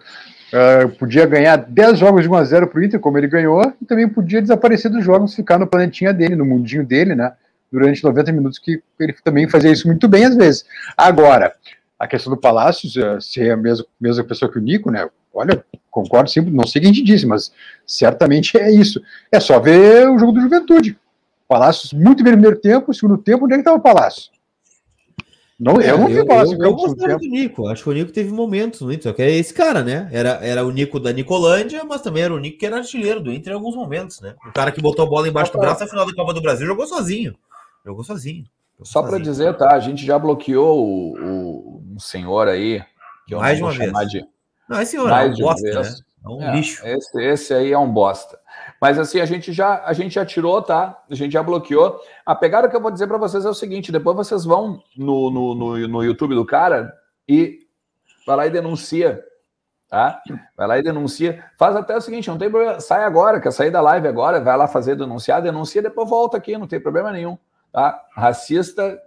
[0.54, 4.42] ah, podia ganhar 10 jogos de 1x0 pro Inter, como ele ganhou, e também podia
[4.42, 7.34] desaparecer dos jogos, ficar no planetinha dele, no mundinho dele, né?
[7.72, 10.66] Durante 90 minutos, que ele também fazia isso muito bem às vezes.
[10.96, 11.54] Agora,
[12.00, 15.10] a questão do Palácios, eh, ser a mesma, mesma pessoa que o Nico, né?
[15.34, 17.52] Olha, concordo sempre, não sei o que a gente disse, mas
[17.86, 19.02] certamente é isso.
[19.32, 20.98] É só ver o jogo do Juventude.
[21.48, 24.32] Palácios muito bem no primeiro tempo, segundo tempo, onde é que estava o Palácio?
[25.60, 27.20] Não, eu não vi o Palácio É, eu, eu gostava tempo.
[27.20, 29.82] do Nico, acho que o Nico teve momentos no Inter, só que é esse cara,
[29.82, 30.08] né?
[30.12, 33.34] Era, era o Nico da Nicolândia, mas também era o Nico que era artilheiro do
[33.34, 34.36] Inter em alguns momentos, né?
[34.48, 36.68] O cara que botou a bola embaixo do braço na final da Copa do Brasil
[36.68, 37.34] jogou sozinho.
[37.88, 38.44] Jogou sozinho.
[38.74, 39.74] Jogou Só para dizer, tá?
[39.74, 42.84] A gente já bloqueou o, o- um senhor aí,
[43.26, 44.10] que eu Mais não de uma vez.
[44.12, 44.26] de.
[44.68, 45.96] Não, esse senhor é Mais um de uma bosta, né?
[46.26, 46.86] É um É, lixo.
[46.86, 48.38] Esse, esse aí é um bosta.
[48.82, 51.02] Mas assim, a gente já a gente já tirou, tá?
[51.10, 52.00] A gente já bloqueou.
[52.26, 55.32] A pegada que eu vou dizer para vocês é o seguinte: depois vocês vão no,
[55.32, 56.94] no, no, no YouTube do cara
[57.28, 57.60] e
[58.26, 59.24] vai lá e denuncia.
[59.90, 60.22] Tá?
[60.58, 61.42] Vai lá e denuncia.
[61.58, 62.82] Faz até o seguinte: não tem problema.
[62.82, 66.58] Sai agora, quer sair da live agora, vai lá fazer denunciar, denuncia, depois volta aqui,
[66.58, 67.38] não tem problema nenhum.
[67.78, 68.04] Tá?
[68.12, 69.00] Racista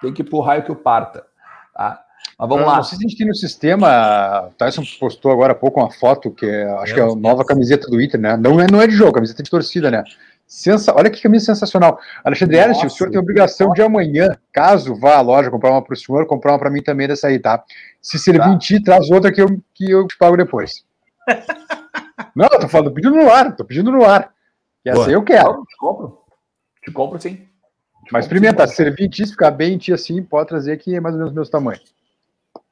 [0.00, 1.26] tem que ir pro raio que o parta.
[1.74, 2.02] Tá?
[2.38, 2.76] Mas vamos Eu lá.
[2.76, 4.46] Não sei se a gente tem no sistema.
[4.46, 7.44] O Tyson postou agora há pouco uma foto, que é, acho que é a nova
[7.44, 8.34] camiseta do Inter, né?
[8.34, 10.02] Não é, não é de jogo, camiseta de torcida, né?
[10.46, 10.94] Sensa...
[10.96, 12.00] Olha que camisa sensacional.
[12.24, 15.84] Alexandre Ernst, o senhor tem a obrigação de amanhã, caso vá à loja comprar uma
[15.84, 17.62] para o senhor, comprar uma para mim também dessa aí, tá?
[18.00, 18.48] Se você Tá.
[18.48, 20.82] mentir, traz outra que eu, que eu te pago depois.
[22.34, 24.32] não, eu tô falando, tô pedindo no ar, tô pedindo no ar.
[24.82, 25.08] E essa Boa.
[25.08, 25.62] aí eu quero.
[25.66, 26.18] Te compro.
[26.82, 27.45] Te compro sim.
[28.10, 31.00] Mas experimenta, servir em ti, se ficar bem em ti assim, pode trazer que é
[31.00, 31.80] mais ou menos o mesmo tamanho.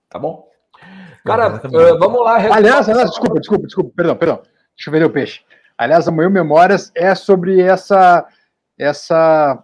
[0.09, 0.49] Tá bom?
[1.25, 2.37] Cara, uh, vamos lá.
[2.37, 4.43] Aliás, aliás, desculpa, desculpa, desculpa, perdão, perdão.
[4.77, 5.41] Deixa eu ver o peixe.
[5.77, 8.27] Aliás, amanhã Memórias é sobre essa,
[8.79, 9.63] essa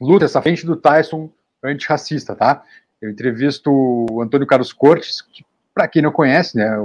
[0.00, 1.30] luta, essa frente do Tyson
[1.62, 2.62] antirracista, tá?
[3.00, 5.44] Eu entrevisto o Antônio Carlos Cortes, que,
[5.74, 6.76] para quem não conhece, né,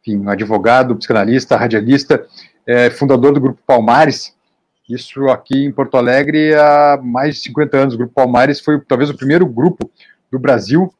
[0.00, 2.26] enfim, um advogado, psicanalista, radialista,
[2.66, 4.35] é, fundador do Grupo Palmares,
[4.88, 7.94] isso aqui em Porto Alegre há mais de 50 anos.
[7.94, 9.90] O Grupo Palmares foi talvez o primeiro grupo
[10.30, 10.92] do Brasil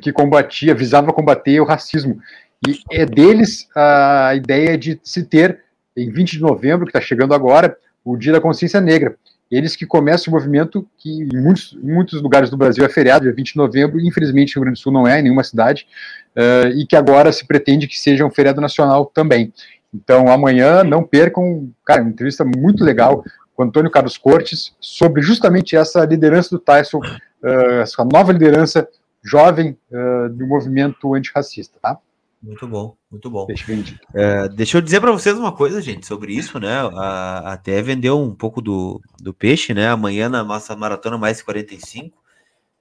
[0.00, 2.20] que combatia, visava combater o racismo.
[2.66, 5.60] E é deles a ideia de se ter,
[5.96, 9.16] em 20 de novembro, que está chegando agora, o Dia da Consciência Negra.
[9.50, 13.34] Eles que começam o movimento que em muitos, muitos lugares do Brasil é feriado, dia
[13.34, 15.88] 20 de novembro, infelizmente no Rio Grande do Sul não é, em nenhuma cidade,
[16.36, 19.52] uh, e que agora se pretende que seja um feriado nacional também.
[19.92, 23.24] Então, amanhã, não percam, cara, uma entrevista muito legal
[23.54, 28.88] com Antônio Carlos Cortes sobre justamente essa liderança do Tyson, uh, essa nova liderança
[29.22, 31.98] jovem uh, do movimento antirracista, tá?
[32.42, 33.44] Muito bom, muito bom.
[33.46, 33.84] Deixa eu,
[34.14, 36.74] é, deixa eu dizer para vocês uma coisa, gente, sobre isso, né?
[36.94, 39.88] A, até vendeu um pouco do, do peixe, né?
[39.88, 42.16] Amanhã na nossa maratona mais 45.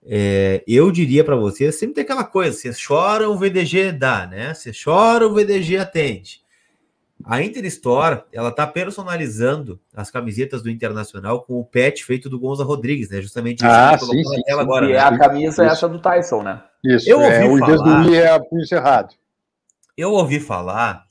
[0.05, 4.53] É, eu diria para vocês, sempre tem aquela coisa, vocês choram, o VDG dá, né?
[4.53, 6.41] Você chora, o VDG atende.
[7.25, 12.39] A Inter Store, ela tá personalizando as camisetas do Internacional com o pet feito do
[12.39, 13.21] Gonza Rodrigues, né?
[13.21, 14.89] Justamente isso ah, sim, sim, sim, agora.
[14.89, 14.99] E né?
[14.99, 15.73] a camisa isso.
[15.73, 16.63] essa do Tyson, né?
[16.83, 19.15] Isso, eu é, ouvi o falar, do é punho cerrado.
[19.97, 21.05] Eu ouvi falar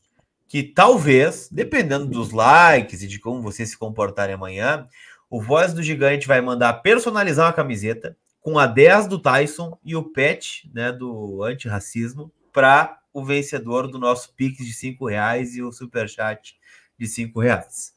[0.48, 4.86] que talvez, dependendo dos likes e de como vocês se comportarem amanhã,
[5.30, 9.94] o Voz do Gigante vai mandar personalizar uma camiseta com a 10 do Tyson e
[9.94, 15.62] o pet, né, do antirracismo para o vencedor do nosso Pix de cinco reais e
[15.62, 16.56] o Superchat
[16.98, 17.92] de cinco reais.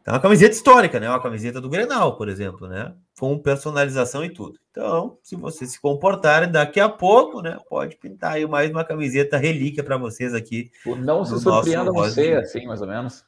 [0.00, 1.08] Então, é uma camiseta histórica, né?
[1.08, 2.94] Uma camiseta do Grenal, por exemplo, né?
[3.18, 4.60] Com personalização e tudo.
[4.70, 7.58] Então, se vocês se comportarem, daqui a pouco, né?
[7.70, 10.70] Pode pintar aí mais uma camiseta relíquia para vocês aqui.
[10.84, 13.24] O não se surpreenda você, assim, mais ou menos.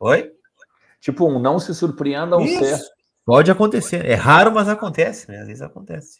[0.00, 0.32] Oi?
[1.00, 2.76] Tipo, um não se surpreenda você.
[3.24, 4.04] Pode acontecer.
[4.04, 5.38] É raro, mas acontece, né?
[5.38, 6.18] Às vezes acontece.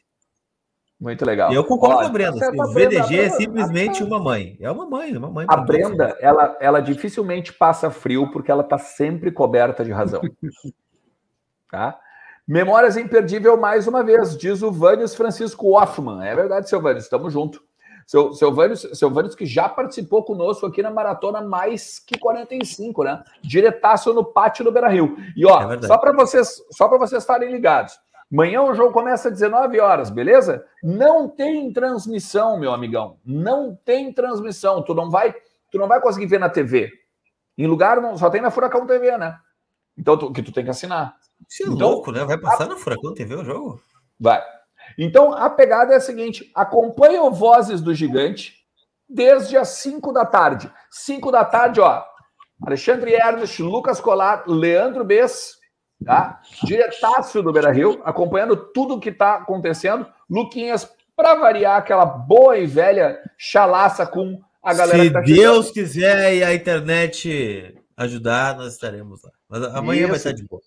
[1.00, 1.50] Muito legal.
[1.50, 2.46] Eu concordo com a Brenda.
[2.46, 4.58] Assim, o VDG é simplesmente uma mãe.
[4.60, 5.46] É uma mãe, é uma mãe.
[5.48, 10.20] A Brenda, ela, ela dificilmente passa frio porque ela está sempre coberta de razão.
[11.70, 11.98] tá?
[12.46, 16.22] Memórias imperdível mais uma vez, diz o Vânios Francisco Hoffman.
[16.22, 17.62] É verdade, seu Vânios, estamos juntos.
[18.06, 23.04] Seu, seu, Vânios, seu Vânios que já participou conosco aqui na Maratona mais que 45,
[23.04, 23.22] né?
[23.40, 25.16] Diretaço no pátio do Beira-Rio.
[25.36, 27.98] E ó, é só para vocês, só para vocês estarem ligados.
[28.32, 30.64] Amanhã o jogo começa às 19 horas, beleza?
[30.82, 33.18] Não tem transmissão, meu amigão.
[33.24, 34.82] Não tem transmissão.
[34.82, 35.34] Tu não vai,
[35.70, 36.90] tu não vai conseguir ver na TV.
[37.58, 39.36] Em lugar não, só tem na Furacão TV, né?
[39.98, 41.16] Então tu, que tu tem que assinar.
[41.48, 42.24] Isso é então, louco, né?
[42.24, 42.68] Vai passar a...
[42.68, 43.82] na Furacão TV o jogo?
[44.18, 44.42] Vai.
[44.96, 48.54] Então a pegada é a seguinte: acompanha o Vozes do Gigante
[49.08, 50.72] desde as 5 da tarde.
[50.90, 52.04] 5 da tarde, ó.
[52.64, 55.59] Alexandre Ernest, Lucas Colar, Leandro Bess,
[56.04, 56.40] tá?
[56.64, 60.06] Diretaço do Beira Rio, acompanhando tudo o que está acontecendo.
[60.28, 65.72] Luquinhas, para variar, aquela boa e velha chalaça com a galera Se tá Deus chegando.
[65.72, 69.30] quiser e a internet ajudar, nós estaremos lá.
[69.48, 70.08] Mas amanhã Isso.
[70.08, 70.60] vai estar de boa.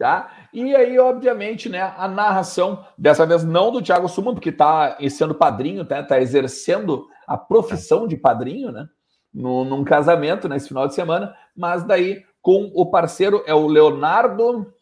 [0.00, 0.30] Tá?
[0.52, 5.32] E aí, obviamente, né, a narração, dessa vez não do Thiago Suman, porque está sendo
[5.34, 8.88] padrinho, tá, tá exercendo a profissão de padrinho, né?
[9.32, 14.72] No, num casamento nesse final de semana, mas daí com o parceiro, é o Leonardo.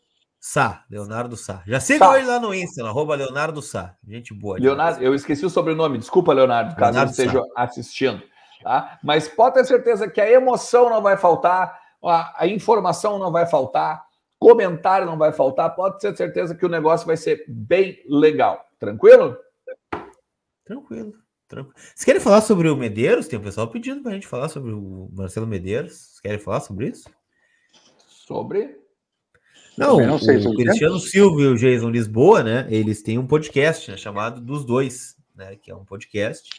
[0.40, 1.62] Sá, Leonardo Sá.
[1.66, 3.96] Já sigam ele lá no Insta, arroba Leonardo Sá.
[4.06, 4.56] Gente boa.
[4.58, 8.22] Leonardo, eu esqueci o sobrenome, desculpa, Leonardo, caso Leonardo esteja assistindo.
[8.62, 8.98] Tá?
[9.02, 13.46] Mas pode ter certeza que a emoção não vai faltar, a, a informação não vai
[13.46, 14.04] faltar,
[14.38, 18.64] comentário não vai faltar, pode ter certeza que o negócio vai ser bem legal.
[18.78, 19.36] Tranquilo?
[20.64, 21.14] Tranquilo.
[21.48, 21.74] Tranquilo.
[21.76, 23.26] Vocês querem falar sobre o Medeiros?
[23.26, 25.92] Tem o pessoal pedindo para a gente falar sobre o Marcelo Medeiros.
[25.92, 27.10] Vocês querem falar sobre isso?
[28.28, 28.76] Sobre?
[29.74, 32.66] Não, não sei, o Cristiano Silva e o Jason Lisboa, né?
[32.68, 35.56] Eles têm um podcast né, chamado Dos Dois, né?
[35.56, 36.50] Que é um podcast.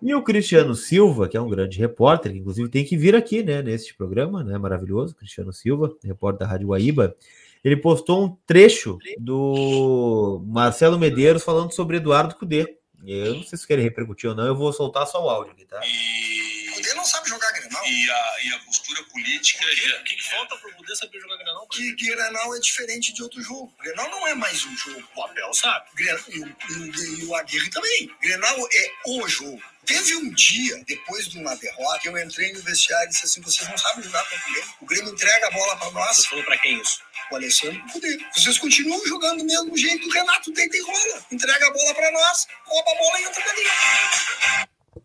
[0.00, 3.42] E o Cristiano Silva, que é um grande repórter, que inclusive tem que vir aqui,
[3.42, 3.62] né?
[3.62, 4.56] Neste programa, né?
[4.58, 7.16] Maravilhoso, Cristiano Silva, repórter da Rádio Guaíba.
[7.64, 12.78] Ele postou um trecho do Marcelo Medeiros falando sobre Eduardo Cudê.
[13.04, 15.64] Eu não sei se querem repercutir ou não, eu vou soltar só o áudio aqui,
[15.64, 15.80] tá?
[15.84, 17.82] E Cudê não sabe jogar Grenal.
[17.84, 19.64] E a, e a postura política.
[19.64, 21.68] O que, já- o que, que falta para poder saber jogar Grenal?
[21.68, 23.72] Que Grenal é diferente de outro jogo.
[23.82, 25.06] Grenal não é mais um jogo.
[25.14, 25.86] O Abel sabe.
[25.94, 28.10] Grenal, e, o, e, o, e o Aguirre também.
[28.20, 29.62] Grenal é o jogo.
[29.84, 33.40] Teve um dia, depois de uma derrota, que eu entrei no vestiário e disse assim:
[33.40, 34.74] vocês não sabem jogar contra o Grêmio.
[34.80, 36.16] O Grêmio entrega a bola para nós.
[36.16, 37.00] Você falou para quem isso?
[37.30, 38.18] O Alessandro poder.
[38.34, 40.06] Vocês continuam jogando do mesmo jeito.
[40.06, 41.26] O Renato deita e rola.
[41.30, 43.64] Entrega a bola para nós, rouba a bola e entra dali.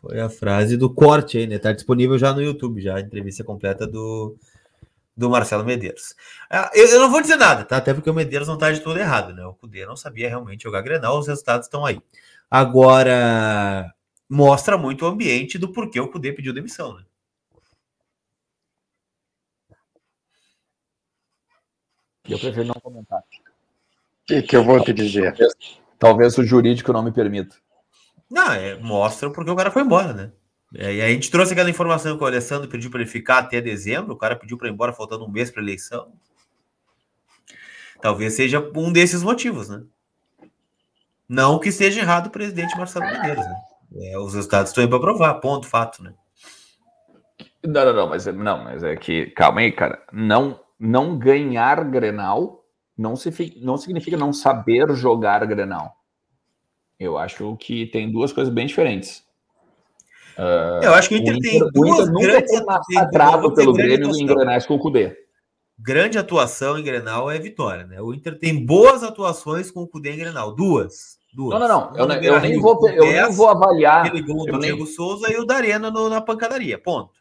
[0.01, 1.59] Foi a frase do corte aí, né?
[1.59, 4.35] Tá disponível já no YouTube, já a entrevista completa do,
[5.15, 6.15] do Marcelo Medeiros.
[6.49, 7.77] Ah, eu, eu não vou dizer nada, tá?
[7.77, 9.45] Até porque o Medeiros não tá de tudo errado, né?
[9.45, 12.01] O Cudê não sabia realmente jogar Grenal, os resultados estão aí.
[12.49, 13.93] Agora,
[14.29, 17.03] mostra muito o ambiente do porquê o Cudê pediu demissão, né?
[22.27, 23.19] Eu prefiro não comentar.
[23.19, 23.23] O
[24.25, 25.35] que, que eu vou te dizer?
[25.99, 27.55] Talvez o jurídico não me permita.
[28.33, 30.31] Não, é, mostra porque o cara foi embora, né?
[30.73, 33.61] É, e a gente trouxe aquela informação que o Alessandro pediu para ele ficar até
[33.61, 36.11] dezembro, o cara pediu para ir embora faltando um mês para eleição.
[38.01, 39.83] Talvez seja um desses motivos, né?
[41.29, 43.55] Não que esteja errado o presidente Marcelo Medeiros, né?
[43.97, 46.15] É, os resultados estão aí para provar, ponto, fato, né?
[47.63, 50.03] Não, não, não, mas, é- não, mas é que, calma aí, cara.
[50.11, 52.65] Não, não ganhar Grenal
[52.97, 53.29] não, se,
[53.61, 56.02] não significa não saber jogar Grenal.
[56.99, 59.23] Eu acho que tem duas coisas bem diferentes.
[60.81, 63.73] Eu acho que o O Inter, Inter, tem o duas Inter nunca grandes duas pelo
[63.73, 64.27] Grêmio em atuações.
[64.27, 65.17] Grenais com o Cudê.
[65.77, 68.01] Grande atuação em Grenal é vitória, né?
[68.01, 71.17] O Inter tem boas atuações com o Cudê em Grenal, duas.
[71.33, 71.59] duas.
[71.59, 71.97] Não, não, não.
[71.97, 74.05] Eu, eu nem vou, eu nem 10, vou avaliar.
[74.05, 76.77] aquele gol do nem- Diego Souza e o da Arena no- na pancadaria.
[76.77, 77.11] Ponto.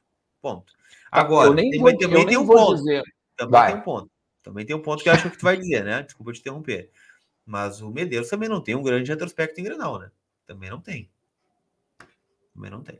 [0.40, 0.72] Ponto.
[1.10, 2.76] Agora, eu nem tem- vou, também tem nem um ponto.
[2.76, 3.02] dizer.
[3.36, 3.72] Também Vai.
[3.72, 4.10] tem um ponto.
[4.42, 6.02] Também tem um ponto que eu acho que tu vai dizer, né?
[6.02, 6.90] Desculpa te interromper.
[7.52, 10.10] Mas o Medeiros também não tem um grande retrospecto em Grenal, né?
[10.46, 11.12] Também não tem.
[12.54, 12.98] Também não tem.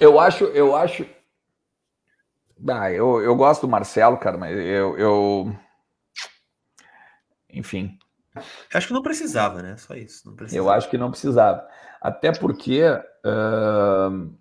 [0.00, 1.06] Eu acho, eu acho.
[2.68, 5.56] Ah, eu, eu gosto do Marcelo, cara, mas eu, eu...
[7.48, 7.96] Enfim,
[8.74, 9.76] acho que não precisava, né?
[9.76, 10.26] Só isso.
[10.26, 10.66] Não precisava.
[10.66, 11.64] eu acho que não precisava.
[12.00, 12.82] Até porque.
[13.24, 14.32] ahn,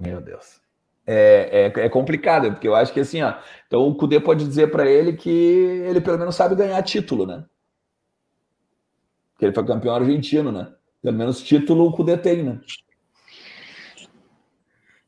[0.00, 0.60] Meu Deus.
[1.06, 3.34] É, é, é complicado, porque eu acho que assim, ó.
[3.66, 7.44] Então o Cudê pode dizer para ele que ele pelo menos sabe ganhar título, né?
[9.32, 10.72] Porque ele foi campeão argentino, né?
[11.00, 12.60] Pelo menos título o Cudê tem, né?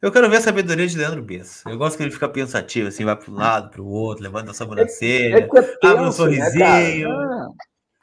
[0.01, 1.65] Eu quero ver a sabedoria de Leandro Bess.
[1.67, 4.53] Eu gosto que ele fica pensativo, assim, vai para um lado, para o outro, levanta
[4.53, 5.39] a sobrancelha.
[5.39, 7.11] É que é tenso, abre um né, sorrisinho.
[7.11, 7.49] Ah,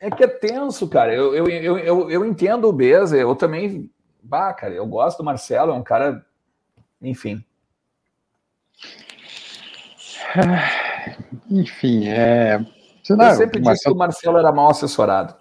[0.01, 1.15] é que é tenso, cara.
[1.15, 3.89] Eu, eu, eu, eu, eu entendo o Beza, eu também.
[4.21, 6.25] Bah, cara, eu gosto do Marcelo, é um cara.
[7.01, 7.41] Enfim.
[11.49, 12.59] Enfim, é.
[13.03, 15.35] Sei Eu sempre o disse que o Marcelo, Marcelo era mal assessorado.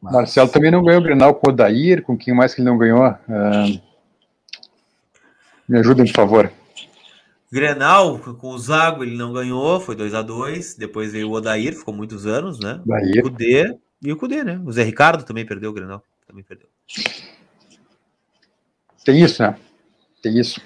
[0.00, 2.68] Mas- Marcelo também não ganhou o Grenal com o Odair, com quem mais que ele
[2.68, 3.02] não ganhou?
[3.02, 3.18] Ah,
[5.68, 6.52] me ajudem, por favor.
[7.50, 11.74] Grenal, com o Zago, ele não ganhou, foi 2 a 2 Depois veio o Odair,
[11.74, 12.80] ficou muitos anos, né?
[12.84, 13.22] O Odair.
[13.22, 14.60] Cudê e o Cudê, né?
[14.64, 16.02] O Zé Ricardo também perdeu o Grenal.
[16.26, 16.68] Também perdeu.
[19.04, 19.56] Tem isso, né?
[20.22, 20.60] Tem isso.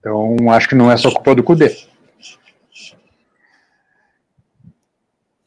[0.00, 1.76] Então, acho que não é só culpa do Cudê.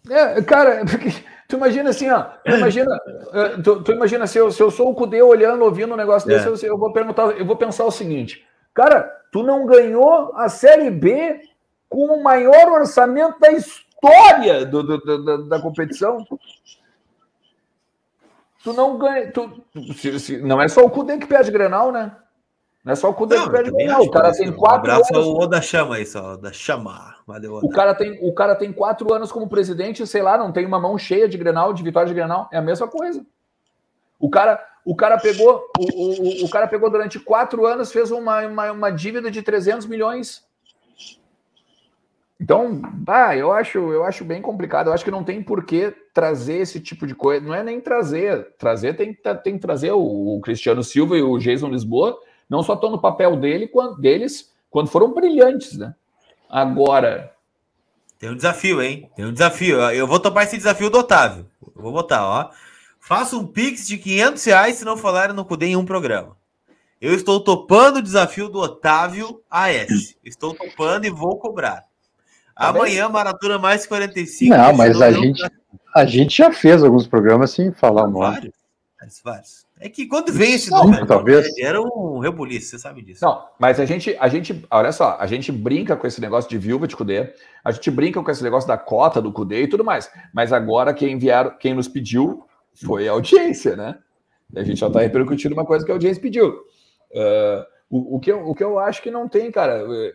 [0.10, 1.10] É, cara, porque
[1.48, 2.24] tu imagina assim, ó.
[2.46, 2.98] Tu imagina,
[3.34, 6.30] eh, tu, tu imagina se eu, se eu sou o Cudê olhando, ouvindo um negócio
[6.32, 6.36] É.
[6.44, 10.50] desse, eu, eu vou perguntar, eu vou pensar o seguinte, cara, tu não ganhou a
[10.50, 11.42] Série B
[11.88, 16.26] com o maior orçamento da história do, do- do- da, da competição.
[18.64, 19.32] Tu não ganha.
[19.32, 19.64] Tu,
[19.96, 22.16] se- se- não é só o Cudê que perde Grenal, né?
[22.84, 24.00] Não é só o Cudê Não, que também Grenal.
[24.00, 25.28] acho O cara tem Um quatro abraço anos.
[25.28, 26.34] ao Oda Chama aí, só.
[26.34, 27.16] Oda Chama.
[27.28, 27.66] Valeu, Oda.
[27.66, 30.80] O cara, tem, o cara tem quatro anos como presidente, sei lá, não tem uma
[30.80, 33.24] mão cheia de Grenal, de vitória de Grenal, é a mesma coisa.
[34.20, 38.46] O cara, o cara pegou, o, o, o cara pegou durante quatro anos, fez uma,
[38.48, 40.44] uma, uma dívida de 300 milhões.
[42.40, 44.88] Então, ah, eu acho, eu acho bem complicado.
[44.88, 47.46] Eu acho que não tem por que trazer esse tipo de coisa.
[47.46, 48.56] Não é nem trazer.
[48.58, 52.18] Trazer tem, que- tem que trazer o, o Cristiano Silva e o Jason Lisboa.
[52.52, 55.96] Não só estão no papel dele, quando, deles, quando foram brilhantes, né?
[56.50, 57.32] Agora,
[58.20, 59.10] Tem um desafio, hein?
[59.16, 59.80] Tem um desafio.
[59.92, 61.50] Eu vou topar esse desafio do Otávio.
[61.74, 62.50] Eu vou botar, ó.
[63.00, 66.36] Faça um pix de 500 reais se não falarem no CUDE em um programa.
[67.00, 70.18] Eu estou topando o desafio do Otávio AS.
[70.22, 71.86] Estou topando e vou cobrar.
[72.54, 72.82] Tá bem.
[72.82, 74.54] Amanhã, maratona mais 45.
[74.54, 75.42] Não, mas a gente,
[75.96, 78.20] a gente já fez alguns programas sem falar o nome.
[78.20, 78.54] Vários.
[79.00, 79.71] Vários, vários.
[79.84, 81.58] É que quando vem esse Cinco, número, talvez.
[81.58, 83.26] era um rebuliço, você sabe disso.
[83.26, 86.58] Não, mas a gente, a gente, olha só, a gente brinca com esse negócio de
[86.60, 89.84] viúva de Cudê, a gente brinca com esse negócio da cota do Cudê e tudo
[89.84, 90.08] mais.
[90.32, 93.98] Mas agora quem vieram, quem nos pediu foi a audiência, né?
[94.56, 96.50] A gente já está repercutindo uma coisa que a audiência pediu.
[97.12, 100.14] Uh, o, o, que eu, o que eu acho que não tem, cara, eu,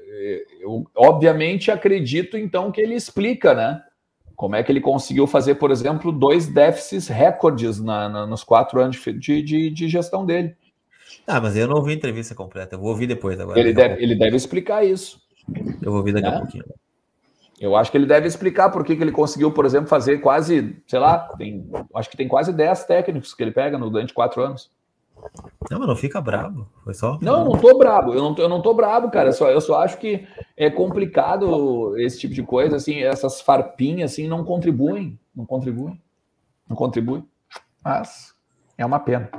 [0.61, 3.83] eu obviamente acredito então que ele explica, né?
[4.37, 8.81] Como é que ele conseguiu fazer, por exemplo, dois déficits recordes na, na, nos quatro
[8.81, 10.55] anos de, de, de, gestão dele.
[11.27, 13.59] Ah, mas eu não ouvi a entrevista completa, eu vou ouvir depois agora.
[13.59, 15.21] Ele, deve, ele deve explicar isso.
[15.83, 16.65] Eu vou ouvir daqui a pouquinho.
[17.59, 20.77] Eu acho que ele deve explicar por que, que ele conseguiu, por exemplo, fazer quase,
[20.87, 24.43] sei lá, tem, acho que tem quase 10 técnicos que ele pega no, durante quatro
[24.43, 24.71] anos.
[25.71, 26.69] Não, mas não fica bravo.
[26.85, 27.19] Foi só.
[27.21, 28.13] Não, não tô bravo.
[28.15, 29.31] Eu não tô, eu não tô bravo, cara.
[29.31, 34.13] Eu só, eu só acho que é complicado esse tipo de coisa, assim, essas farpinhas,
[34.13, 35.19] assim, não contribuem.
[35.35, 36.01] Não contribuem.
[36.69, 37.27] Não contribuem.
[37.85, 38.35] Mas
[38.79, 39.31] é uma pena.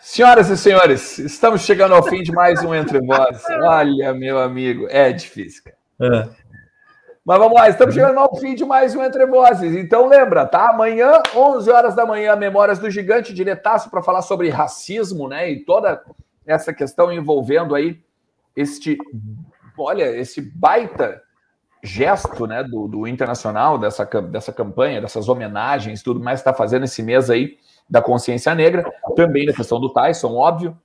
[0.00, 3.42] Senhoras e senhores, estamos chegando ao fim de mais um Entre Vozes.
[3.62, 5.76] Olha, meu amigo, é difícil, cara.
[6.00, 6.44] É.
[7.24, 9.74] Mas vamos lá, estamos chegando ao fim de mais um Entre Vozes.
[9.74, 10.68] Então lembra, tá?
[10.68, 15.50] Amanhã, 11 horas da manhã, Memórias do Gigante, diretaço para falar sobre racismo, né?
[15.50, 16.02] E toda
[16.46, 17.98] essa questão envolvendo aí
[18.54, 18.98] este,
[19.78, 21.22] olha, esse baita
[21.82, 27.02] gesto, né, do, do Internacional, dessa, dessa campanha, dessas homenagens, tudo mais está fazendo esse
[27.02, 27.56] mês aí
[27.88, 28.84] da consciência negra,
[29.16, 30.76] também na questão do Tyson, óbvio.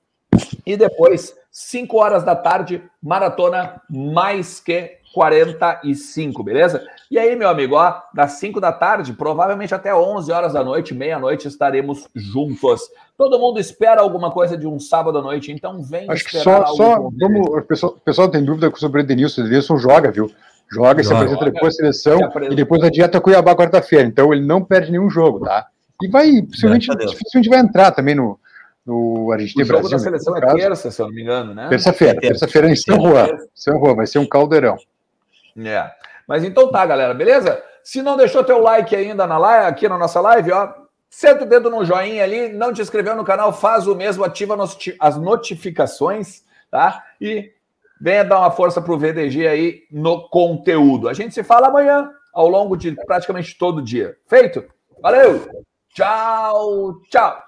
[0.64, 6.84] E depois, 5 horas da tarde, maratona mais que 45, beleza?
[7.10, 10.94] E aí, meu amigo, ó, das 5 da tarde, provavelmente até 11 horas da noite,
[10.94, 12.82] meia-noite, estaremos juntos.
[13.18, 16.64] Todo mundo espera alguma coisa de um sábado à noite, então vem Acho que só,
[16.66, 19.42] só vamos, o pessoal, o pessoal tem dúvida sobre o Edenilson.
[19.42, 20.30] O Edenilson joga, viu?
[20.72, 24.06] Joga, joga se apresenta joga, depois da seleção e depois a dieta Cuiabá quarta-feira.
[24.06, 25.66] Então ele não perde nenhum jogo, tá?
[26.00, 28.38] E vai, possivelmente, dificilmente vai entrar também no,
[28.86, 29.98] no Argentina o jogo Brasil.
[29.98, 31.68] da seleção é terça, se eu não me engano, né?
[31.68, 33.28] Terça-feira, é terça-feira em São Juan.
[33.54, 34.78] São Juan, vai ser um caldeirão.
[35.56, 35.90] É.
[36.26, 37.62] Mas então tá, galera, beleza?
[37.82, 40.72] Se não deixou teu like ainda na live, aqui na nossa live, ó,
[41.08, 44.56] senta o dedo no joinha ali, não te inscreveu no canal, faz o mesmo, ativa
[45.00, 47.04] as notificações, tá?
[47.20, 47.52] E
[48.00, 51.08] venha dar uma força pro VDG aí no conteúdo.
[51.08, 54.16] A gente se fala amanhã, ao longo de praticamente todo dia.
[54.26, 54.64] Feito?
[55.02, 55.48] Valeu!
[55.92, 57.42] Tchau, tchau!